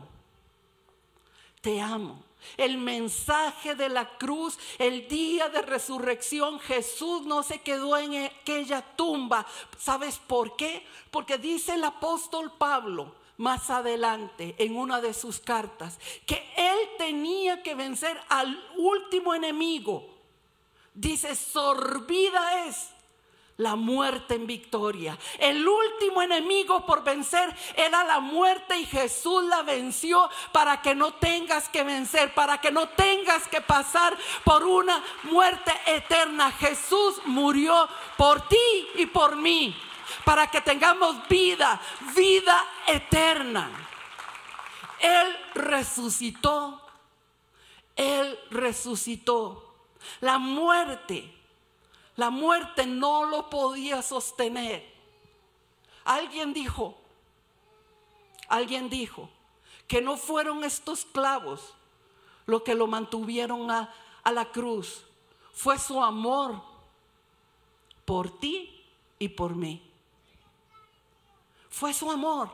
[1.60, 2.22] Te amo.
[2.56, 8.82] El mensaje de la cruz, el día de resurrección, Jesús no se quedó en aquella
[8.94, 9.44] tumba.
[9.76, 10.86] ¿Sabes por qué?
[11.10, 17.62] Porque dice el apóstol Pablo más adelante en una de sus cartas que él tenía
[17.62, 20.06] que vencer al último enemigo.
[20.92, 22.90] Dice, sorbida es
[23.56, 25.18] la muerte en victoria.
[25.38, 31.14] El último enemigo por vencer era la muerte y Jesús la venció para que no
[31.14, 34.14] tengas que vencer, para que no tengas que pasar
[34.44, 36.52] por una muerte eterna.
[36.52, 37.88] Jesús murió
[38.18, 39.74] por ti y por mí,
[40.24, 41.80] para que tengamos vida,
[42.14, 43.70] vida eterna.
[45.00, 46.80] Él resucitó,
[47.96, 49.66] Él resucitó.
[50.20, 51.40] La muerte
[52.20, 54.86] la muerte no lo podía sostener.
[56.04, 56.94] Alguien dijo,
[58.46, 59.30] alguien dijo
[59.88, 61.72] que no fueron estos clavos
[62.44, 63.90] lo que lo mantuvieron a,
[64.22, 65.02] a la cruz.
[65.54, 66.60] Fue su amor
[68.04, 68.84] por ti
[69.18, 69.89] y por mí.
[71.80, 72.50] Fue su amor.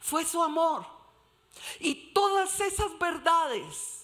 [0.00, 0.86] Fue su amor.
[1.80, 4.02] Y todas esas verdades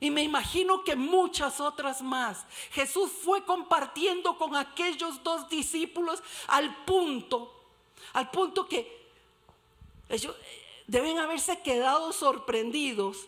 [0.00, 2.44] y me imagino que muchas otras más.
[2.70, 7.52] Jesús fue compartiendo con aquellos dos discípulos al punto,
[8.12, 9.08] al punto que
[10.08, 10.34] ellos
[10.86, 13.26] deben haberse quedado sorprendidos.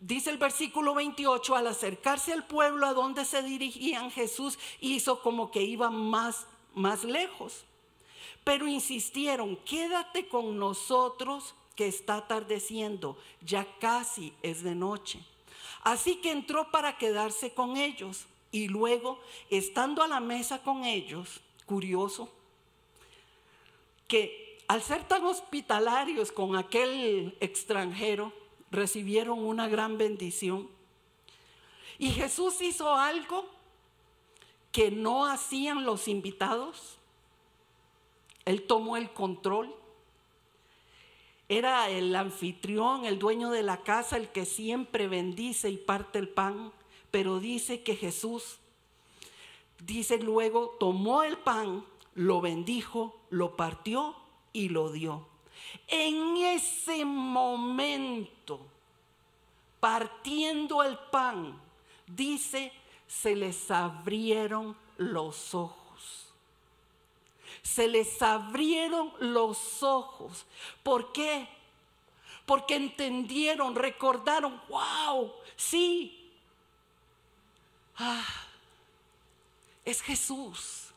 [0.00, 5.50] Dice el versículo 28, al acercarse al pueblo a donde se dirigían, Jesús hizo como
[5.50, 7.64] que iba más, más lejos.
[8.50, 15.20] Pero insistieron, quédate con nosotros que está atardeciendo, ya casi es de noche.
[15.84, 19.20] Así que entró para quedarse con ellos y luego,
[19.50, 22.28] estando a la mesa con ellos, curioso,
[24.08, 28.32] que al ser tan hospitalarios con aquel extranjero,
[28.72, 30.68] recibieron una gran bendición.
[32.00, 33.48] Y Jesús hizo algo
[34.72, 36.96] que no hacían los invitados.
[38.44, 39.74] Él tomó el control
[41.50, 46.28] era el anfitrión, el dueño de la casa, el que siempre bendice y parte el
[46.28, 46.70] pan.
[47.10, 48.58] Pero dice que Jesús,
[49.84, 51.84] dice luego, tomó el pan,
[52.14, 54.14] lo bendijo, lo partió
[54.52, 55.26] y lo dio.
[55.88, 58.60] En ese momento,
[59.80, 61.60] partiendo el pan,
[62.06, 62.72] dice,
[63.08, 65.79] se les abrieron los ojos
[67.62, 70.46] se les abrieron los ojos.
[70.82, 71.48] ¿Por qué?
[72.46, 76.32] Porque entendieron, recordaron, wow, sí.
[77.96, 78.26] Ah,
[79.84, 80.89] es Jesús.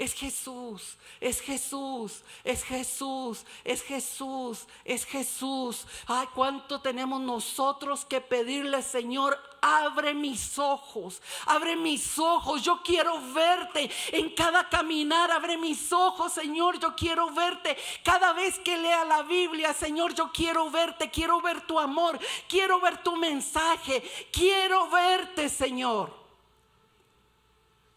[0.00, 5.86] Es Jesús, es Jesús, es Jesús, es Jesús, es Jesús.
[6.06, 13.20] Ay, cuánto tenemos nosotros que pedirle, Señor, abre mis ojos, abre mis ojos, yo quiero
[13.34, 19.04] verte en cada caminar, abre mis ojos, Señor, yo quiero verte cada vez que lea
[19.04, 24.88] la Biblia, Señor, yo quiero verte, quiero ver tu amor, quiero ver tu mensaje, quiero
[24.88, 26.18] verte, Señor.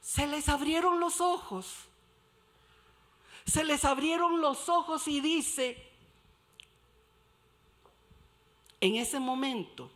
[0.02, 1.93] Se les abrieron los ojos
[3.46, 5.92] se les abrieron los ojos y dice,
[8.82, 9.90] en ese momento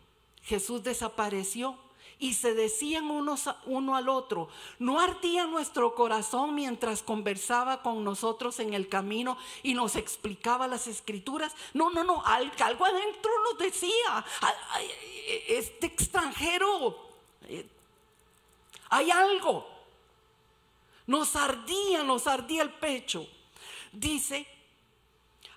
[0.44, 1.78] Jesús desapareció
[2.20, 8.60] y se decían unos, uno al otro, ¿no ardía nuestro corazón mientras conversaba con nosotros
[8.60, 11.56] en el camino y nos explicaba las escrituras?
[11.74, 14.26] No, no, no, algo adentro nos decía,
[15.48, 16.98] este extranjero,
[17.44, 17.68] eh,
[18.90, 19.68] hay algo.
[21.06, 23.28] Nos ardía, nos ardía el pecho.
[23.92, 24.48] Dice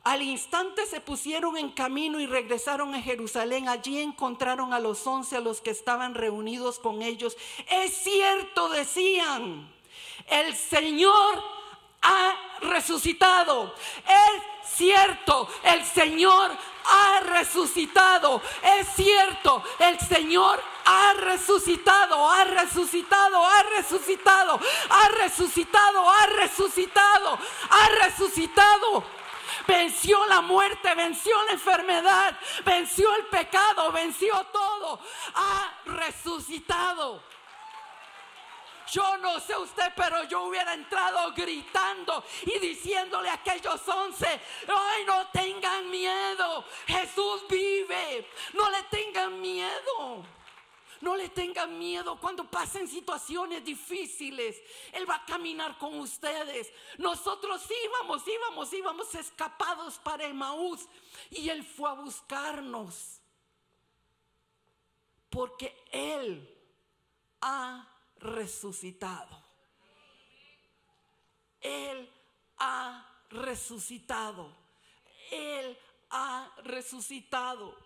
[0.03, 3.68] al instante se pusieron en camino y regresaron a Jerusalén.
[3.68, 7.37] Allí encontraron a los once, a los que estaban reunidos con ellos.
[7.68, 9.70] Es cierto, decían,
[10.28, 11.43] el Señor
[12.03, 13.74] ha resucitado.
[14.07, 16.51] Es cierto, el Señor
[16.84, 18.40] ha resucitado.
[18.78, 27.38] Es cierto, el Señor ha resucitado, ha resucitado, ha resucitado, ha resucitado, ha resucitado,
[27.70, 29.20] ha resucitado
[29.66, 35.01] venció la muerte, venció la enfermedad, venció el pecado, venció todo.
[35.34, 37.22] Ha resucitado.
[38.91, 44.26] Yo no sé usted, pero yo hubiera entrado gritando y diciéndole a aquellos once,
[44.66, 50.24] ay, no tengan miedo, Jesús vive, no le tengan miedo.
[51.01, 54.62] No le tengan miedo cuando pasen situaciones difíciles.
[54.93, 56.70] Él va a caminar con ustedes.
[56.99, 60.86] Nosotros íbamos, íbamos, íbamos escapados para Emaús.
[61.30, 63.22] Y Él fue a buscarnos.
[65.30, 66.55] Porque Él
[67.41, 67.89] ha
[68.21, 69.43] resucitado.
[71.61, 72.09] Él
[72.59, 74.57] ha resucitado.
[75.31, 75.79] Él
[76.11, 77.77] ha resucitado.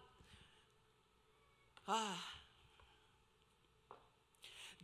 [1.86, 2.33] Ah.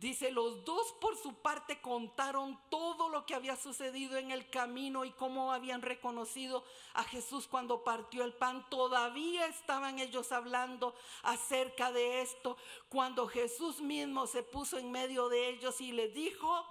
[0.01, 5.05] Dice, los dos por su parte contaron todo lo que había sucedido en el camino
[5.05, 6.63] y cómo habían reconocido
[6.95, 8.67] a Jesús cuando partió el pan.
[8.71, 12.57] Todavía estaban ellos hablando acerca de esto
[12.89, 16.65] cuando Jesús mismo se puso en medio de ellos y les dijo,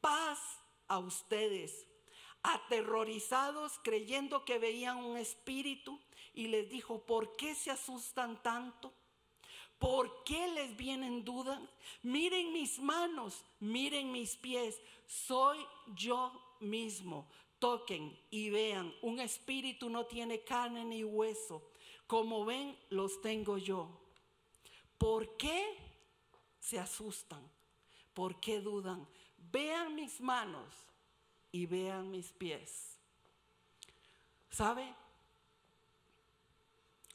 [0.00, 0.38] paz
[0.88, 1.86] a ustedes.
[2.42, 6.00] Aterrorizados creyendo que veían un espíritu
[6.32, 8.94] y les dijo, ¿por qué se asustan tanto?
[9.80, 11.58] ¿Por qué les vienen dudas?
[12.02, 14.78] Miren mis manos, miren mis pies.
[15.06, 15.58] Soy
[15.96, 17.26] yo mismo.
[17.58, 18.94] Toquen y vean.
[19.00, 21.62] Un espíritu no tiene carne ni hueso.
[22.06, 23.88] Como ven, los tengo yo.
[24.98, 25.78] ¿Por qué
[26.58, 27.42] se asustan?
[28.12, 29.08] ¿Por qué dudan?
[29.50, 30.74] Vean mis manos
[31.52, 32.98] y vean mis pies.
[34.50, 34.94] ¿Sabe?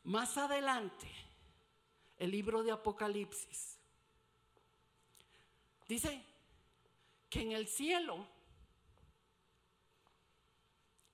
[0.03, 1.24] Más adelante
[2.17, 3.77] el libro de Apocalipsis.
[5.87, 6.23] Dice
[7.29, 8.27] que en el cielo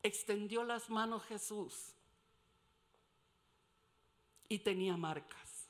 [0.04, 1.94] extendió las manos Jesús
[4.48, 5.68] y tenía marcas.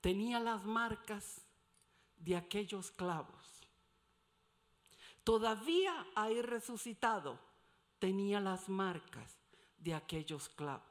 [0.00, 1.42] Tenía las marcas
[2.16, 3.62] de aquellos clavos.
[5.24, 7.38] Todavía ahí resucitado
[7.98, 9.36] tenía las marcas
[9.78, 10.87] de aquellos clavos.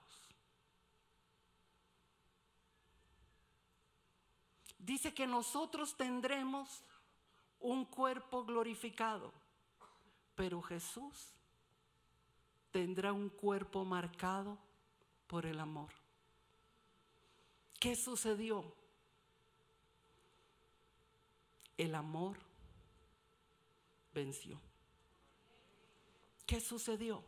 [4.88, 6.82] Dice que nosotros tendremos
[7.60, 9.34] un cuerpo glorificado,
[10.34, 11.34] pero Jesús
[12.72, 14.58] tendrá un cuerpo marcado
[15.28, 15.92] por el amor.
[17.82, 18.74] ¿Qué sucedió?
[21.78, 22.38] El amor
[24.14, 24.60] venció.
[26.46, 27.26] ¿Qué sucedió?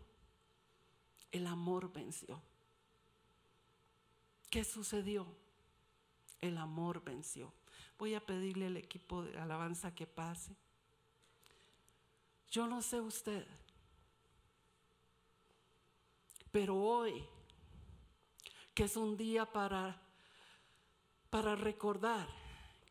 [1.29, 2.41] El amor venció.
[4.49, 5.27] ¿Qué sucedió?
[6.41, 7.53] El amor venció.
[7.97, 10.55] Voy a pedirle al equipo de alabanza que pase.
[12.49, 13.45] Yo no sé usted,
[16.51, 17.23] pero hoy,
[18.73, 20.01] que es un día para,
[21.29, 22.27] para recordar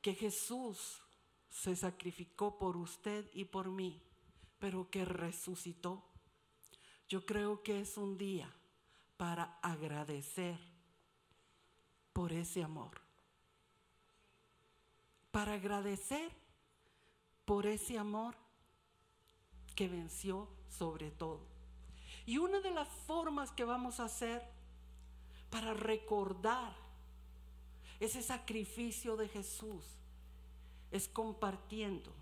[0.01, 1.01] que Jesús
[1.49, 4.01] se sacrificó por usted y por mí,
[4.61, 6.05] pero que resucitó.
[7.09, 8.55] Yo creo que es un día
[9.17, 10.59] para agradecer
[12.13, 13.08] por ese amor
[15.31, 16.31] para agradecer
[17.45, 18.35] por ese amor
[19.75, 21.41] que venció sobre todo.
[22.27, 24.43] Y una de las formas que vamos a hacer
[25.51, 26.75] para recordar
[28.01, 29.85] ese sacrificio de Jesús
[30.91, 32.13] es compartiendo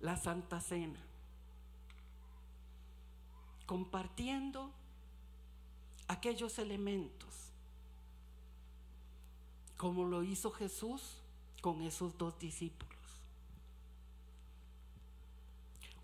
[0.00, 1.00] la Santa Cena,
[3.66, 4.72] compartiendo
[6.08, 7.49] aquellos elementos
[9.80, 11.22] como lo hizo Jesús
[11.62, 13.00] con esos dos discípulos.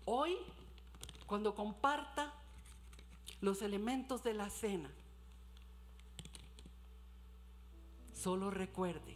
[0.03, 0.35] Hoy,
[1.27, 2.33] cuando comparta
[3.39, 4.89] los elementos de la cena,
[8.15, 9.15] Solo recuerde,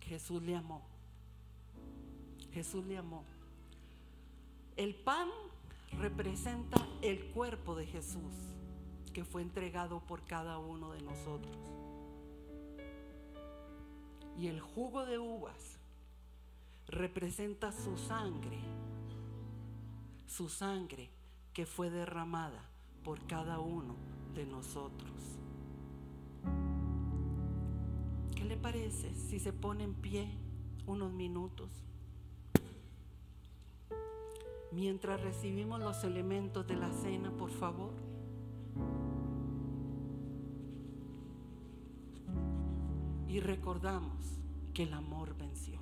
[0.00, 0.82] Jesús le amó.
[2.52, 3.24] Jesús le amó.
[4.76, 5.28] El pan
[6.00, 8.34] representa el cuerpo de Jesús
[9.14, 11.87] que fue entregado por cada uno de nosotros.
[14.38, 15.78] Y el jugo de uvas
[16.86, 18.58] representa su sangre,
[20.26, 21.10] su sangre
[21.52, 22.62] que fue derramada
[23.02, 23.96] por cada uno
[24.34, 25.10] de nosotros.
[28.36, 30.30] ¿Qué le parece si se pone en pie
[30.86, 31.70] unos minutos?
[34.70, 37.92] Mientras recibimos los elementos de la cena, por favor.
[43.28, 44.38] Y recordamos
[44.72, 45.78] que el amor venció.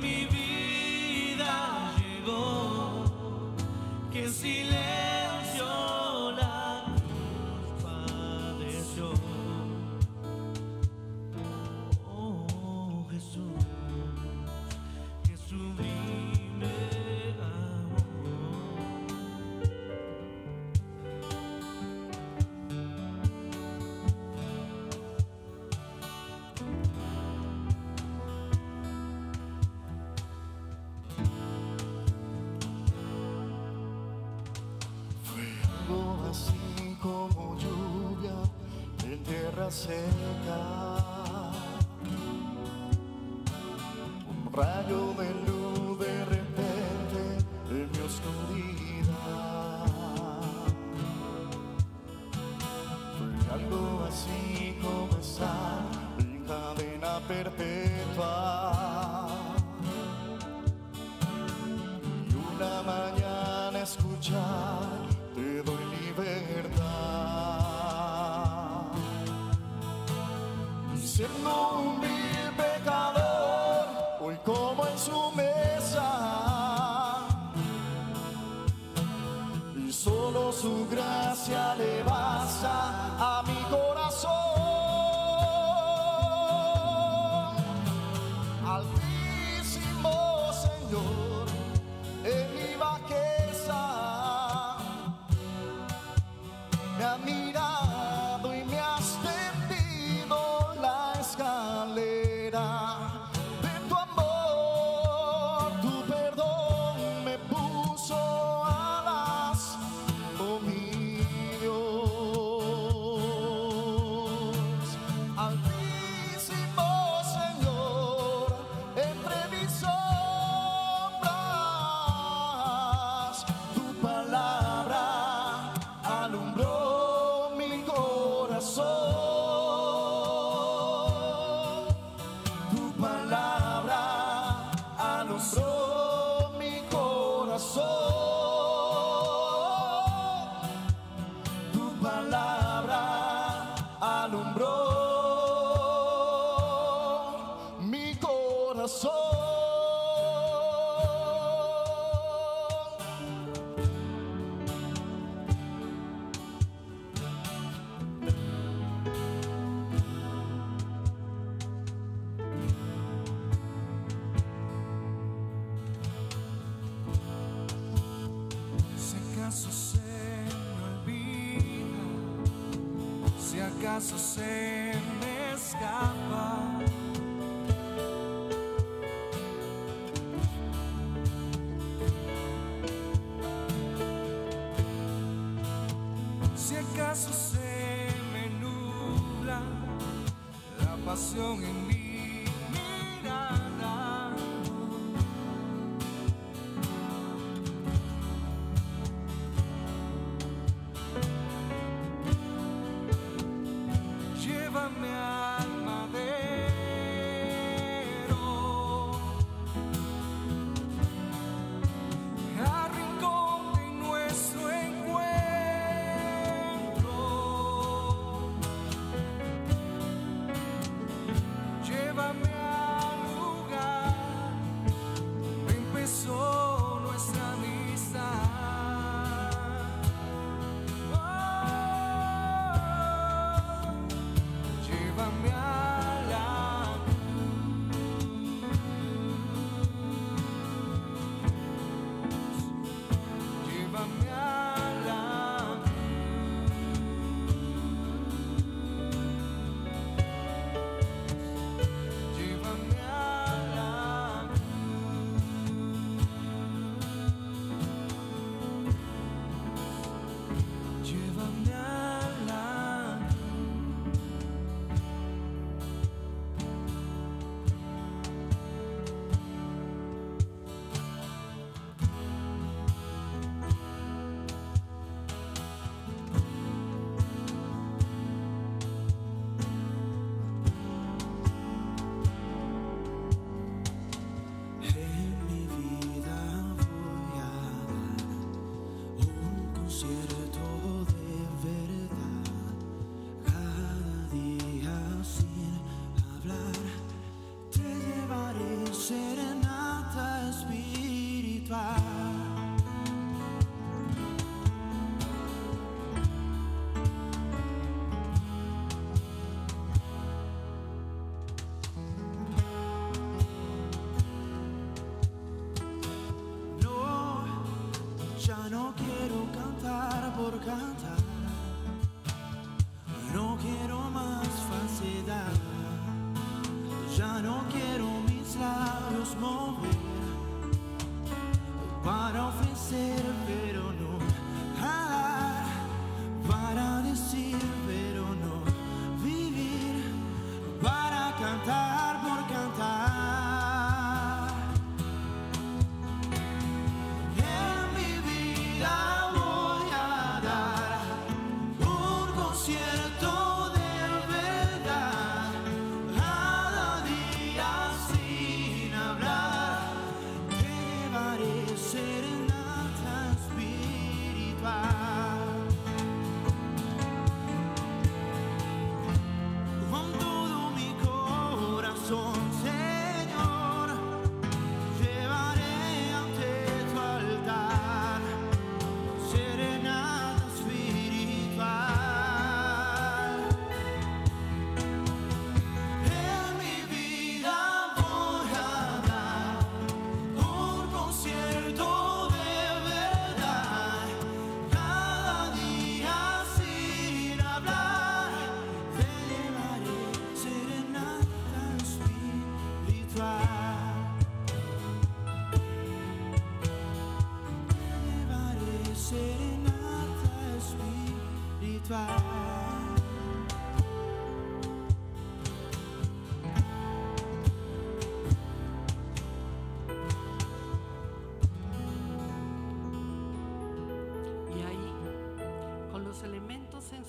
[0.00, 0.33] Que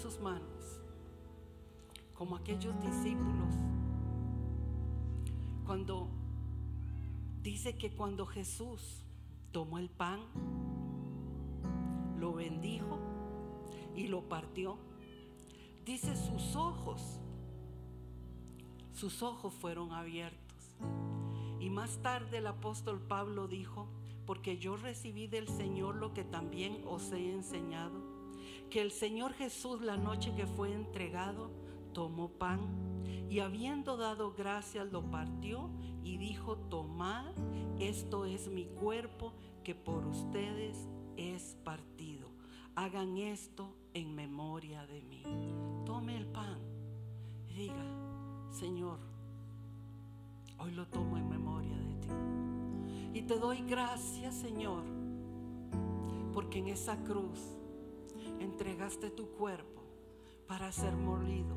[0.05, 0.79] sus manos,
[2.13, 3.55] como aquellos discípulos,
[5.65, 6.09] cuando
[7.41, 9.01] dice que cuando Jesús
[9.51, 10.19] tomó el pan,
[12.19, 12.99] lo bendijo
[13.95, 14.77] y lo partió,
[15.87, 17.01] dice sus ojos,
[18.93, 20.75] sus ojos fueron abiertos.
[21.59, 23.87] Y más tarde el apóstol Pablo dijo,
[24.27, 28.14] porque yo recibí del Señor lo que también os he enseñado,
[28.69, 31.51] que el Señor Jesús la noche que fue entregado,
[31.93, 32.59] tomó pan
[33.29, 35.69] y habiendo dado gracias lo partió
[36.03, 37.33] y dijo, tomad,
[37.79, 40.87] esto es mi cuerpo que por ustedes
[41.17, 42.29] es partido.
[42.75, 45.23] Hagan esto en memoria de mí.
[45.85, 46.59] Tome el pan
[47.49, 47.85] y diga,
[48.51, 48.99] Señor,
[50.59, 53.19] hoy lo tomo en memoria de ti.
[53.19, 54.83] Y te doy gracias, Señor,
[56.33, 57.54] porque en esa cruz
[58.39, 59.81] entregaste tu cuerpo
[60.47, 61.55] para ser molido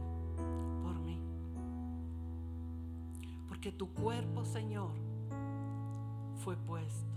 [0.82, 1.18] por mí.
[3.48, 4.92] Porque tu cuerpo, Señor,
[6.44, 7.08] fue puesto.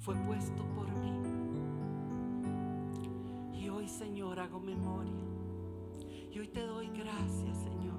[0.00, 1.12] Fue puesto por mí.
[3.58, 5.12] Y hoy, Señor, hago memoria.
[6.32, 7.94] Y hoy te doy gracias, Señor.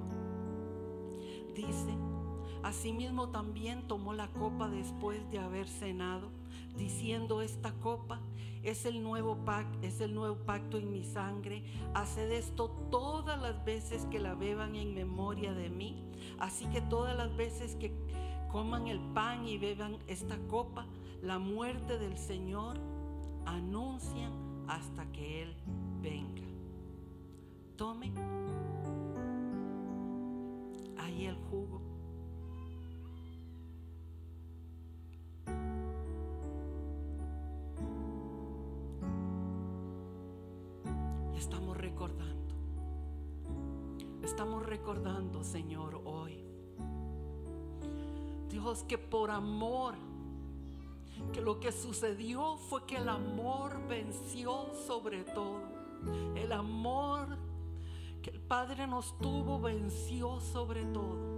[1.54, 1.96] Dice,
[2.62, 6.28] asimismo también tomó la copa después de haber cenado,
[6.76, 8.20] diciendo esta copa
[8.66, 11.62] es el nuevo pacto, es el nuevo pacto en mi sangre.
[11.94, 16.02] Haced esto todas las veces que la beban en memoria de mí.
[16.40, 17.92] Así que todas las veces que
[18.50, 20.84] coman el pan y beban esta copa,
[21.22, 22.76] la muerte del Señor
[23.44, 24.32] anuncian
[24.66, 25.54] hasta que Él
[26.02, 26.42] venga.
[27.76, 28.14] Tomen
[30.98, 31.85] ahí el jugo.
[41.36, 42.54] Estamos recordando.
[44.22, 46.44] Estamos recordando, Señor, hoy.
[48.48, 49.94] Dios, que por amor,
[51.32, 55.62] que lo que sucedió fue que el amor venció sobre todo.
[56.34, 57.38] El amor
[58.22, 61.36] que el Padre nos tuvo venció sobre todo.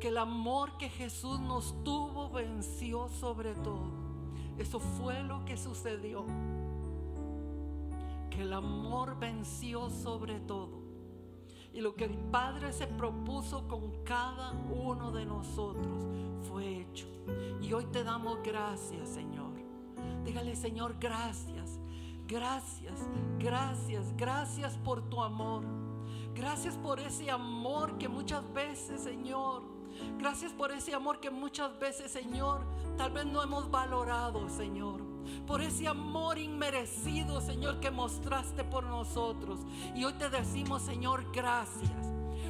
[0.00, 3.90] Que el amor que Jesús nos tuvo venció sobre todo.
[4.58, 6.26] Eso fue lo que sucedió.
[8.38, 10.78] El amor venció sobre todo.
[11.74, 16.06] Y lo que el Padre se propuso con cada uno de nosotros
[16.48, 17.08] fue hecho.
[17.60, 19.50] Y hoy te damos gracias, Señor.
[20.24, 21.80] Dígale, Señor, gracias.
[22.28, 23.08] Gracias,
[23.38, 25.64] gracias, gracias por tu amor.
[26.34, 29.62] Gracias por ese amor que muchas veces, Señor,
[30.18, 32.60] gracias por ese amor que muchas veces, Señor,
[32.96, 35.07] tal vez no hemos valorado, Señor.
[35.46, 39.60] Por ese amor inmerecido, Señor, que mostraste por nosotros.
[39.94, 41.90] Y hoy te decimos, Señor, gracias.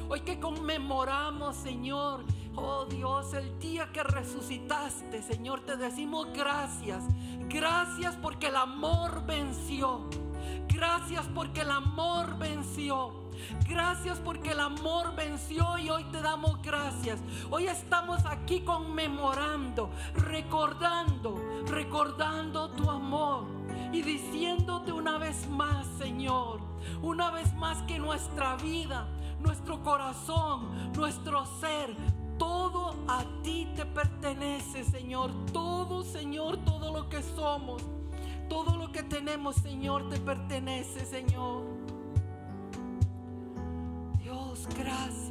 [0.09, 2.23] Hoy que conmemoramos, Señor,
[2.55, 7.03] oh Dios, el día que resucitaste, Señor, te decimos gracias.
[7.47, 10.09] Gracias porque el amor venció.
[10.67, 13.28] Gracias porque el amor venció.
[13.67, 17.19] Gracias porque el amor venció y hoy te damos gracias.
[17.49, 23.45] Hoy estamos aquí conmemorando, recordando, recordando tu amor
[23.91, 26.59] y diciéndote una vez más, Señor,
[27.01, 29.07] una vez más que nuestra vida,
[29.39, 31.95] nuestro corazón, nuestro ser,
[32.37, 35.31] todo a ti te pertenece, Señor.
[35.51, 37.83] Todo, Señor, todo lo que somos,
[38.47, 41.78] todo lo que tenemos, Señor, te pertenece, Señor.
[44.77, 45.29] Gracias.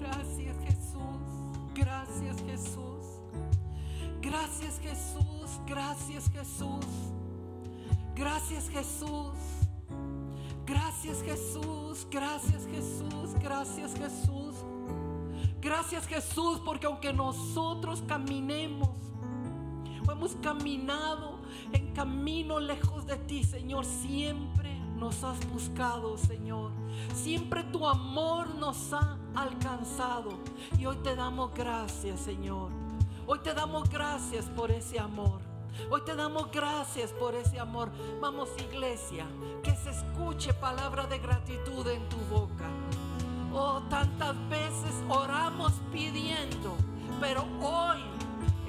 [0.00, 1.20] Gracias Jesús,
[1.74, 3.06] gracias Jesús.
[4.20, 6.86] Gracias Jesús, gracias Jesús.
[8.14, 9.34] Gracias Jesús.
[10.66, 14.54] Gracias Jesús, gracias Jesús, gracias Jesús.
[15.60, 18.90] Gracias Jesús porque aunque nosotros caminemos
[20.06, 21.40] o hemos caminado
[21.72, 26.72] en camino lejos de ti, Señor, siempre nos has buscado, Señor.
[27.14, 30.38] Siempre tu amor nos ha alcanzado.
[30.78, 32.70] Y hoy te damos gracias, Señor.
[33.26, 35.40] Hoy te damos gracias por ese amor.
[35.90, 37.90] Hoy te damos gracias por ese amor.
[38.20, 39.26] Vamos, iglesia,
[39.62, 42.68] que se escuche palabra de gratitud en tu boca.
[43.52, 46.76] Oh, tantas veces oramos pidiendo,
[47.20, 48.02] pero hoy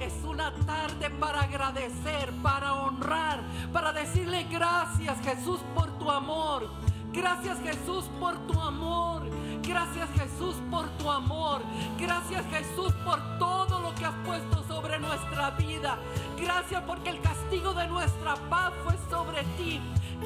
[0.00, 3.42] es una tarde para agradecer, para honrar,
[3.72, 6.68] para decirle gracias Jesús por tu amor.
[7.12, 9.22] Gracias Jesús por tu amor.
[9.62, 11.62] Gracias Jesús por tu amor.
[11.98, 15.98] Gracias Jesús por todo lo que has puesto sobre nuestra vida.
[16.38, 19.80] Gracias porque el castigo de nuestra paz fue sobre ti.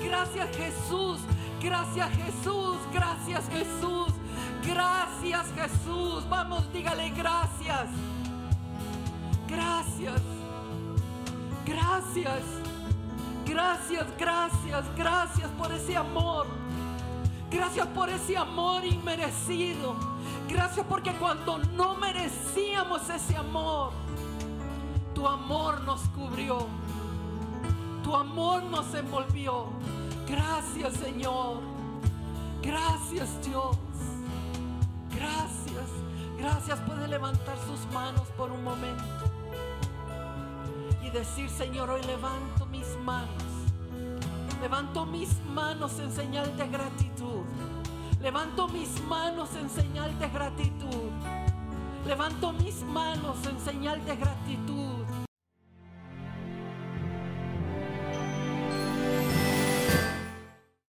[0.05, 1.21] Gracias Jesús.
[1.63, 2.77] Gracias Jesús.
[2.93, 4.13] Gracias Jesús.
[4.65, 6.29] Gracias Jesús.
[6.29, 7.89] Vamos, dígale gracias.
[9.53, 10.23] Gracias.
[11.67, 12.63] Gracias.
[13.45, 16.47] Gracias, gracias, gracias por ese amor.
[17.51, 19.95] Gracias por ese amor inmerecido.
[20.49, 23.93] Gracias porque cuando no merecíamos ese amor,
[25.15, 26.67] tu amor nos cubrió.
[28.03, 29.67] Tu amor nos envolvió.
[30.27, 31.61] Gracias Señor.
[32.63, 33.77] Gracias Dios.
[35.15, 35.89] Gracias.
[36.39, 36.79] Gracias.
[36.81, 39.32] Puede levantar sus manos por un momento.
[41.13, 43.29] Decir, Señor, hoy levanto mis manos.
[44.63, 47.45] Levanto mis manos en señal de gratitud.
[48.23, 51.11] Levanto mis manos en señal de gratitud.
[52.07, 54.92] Levanto mis manos en señal de gratitud.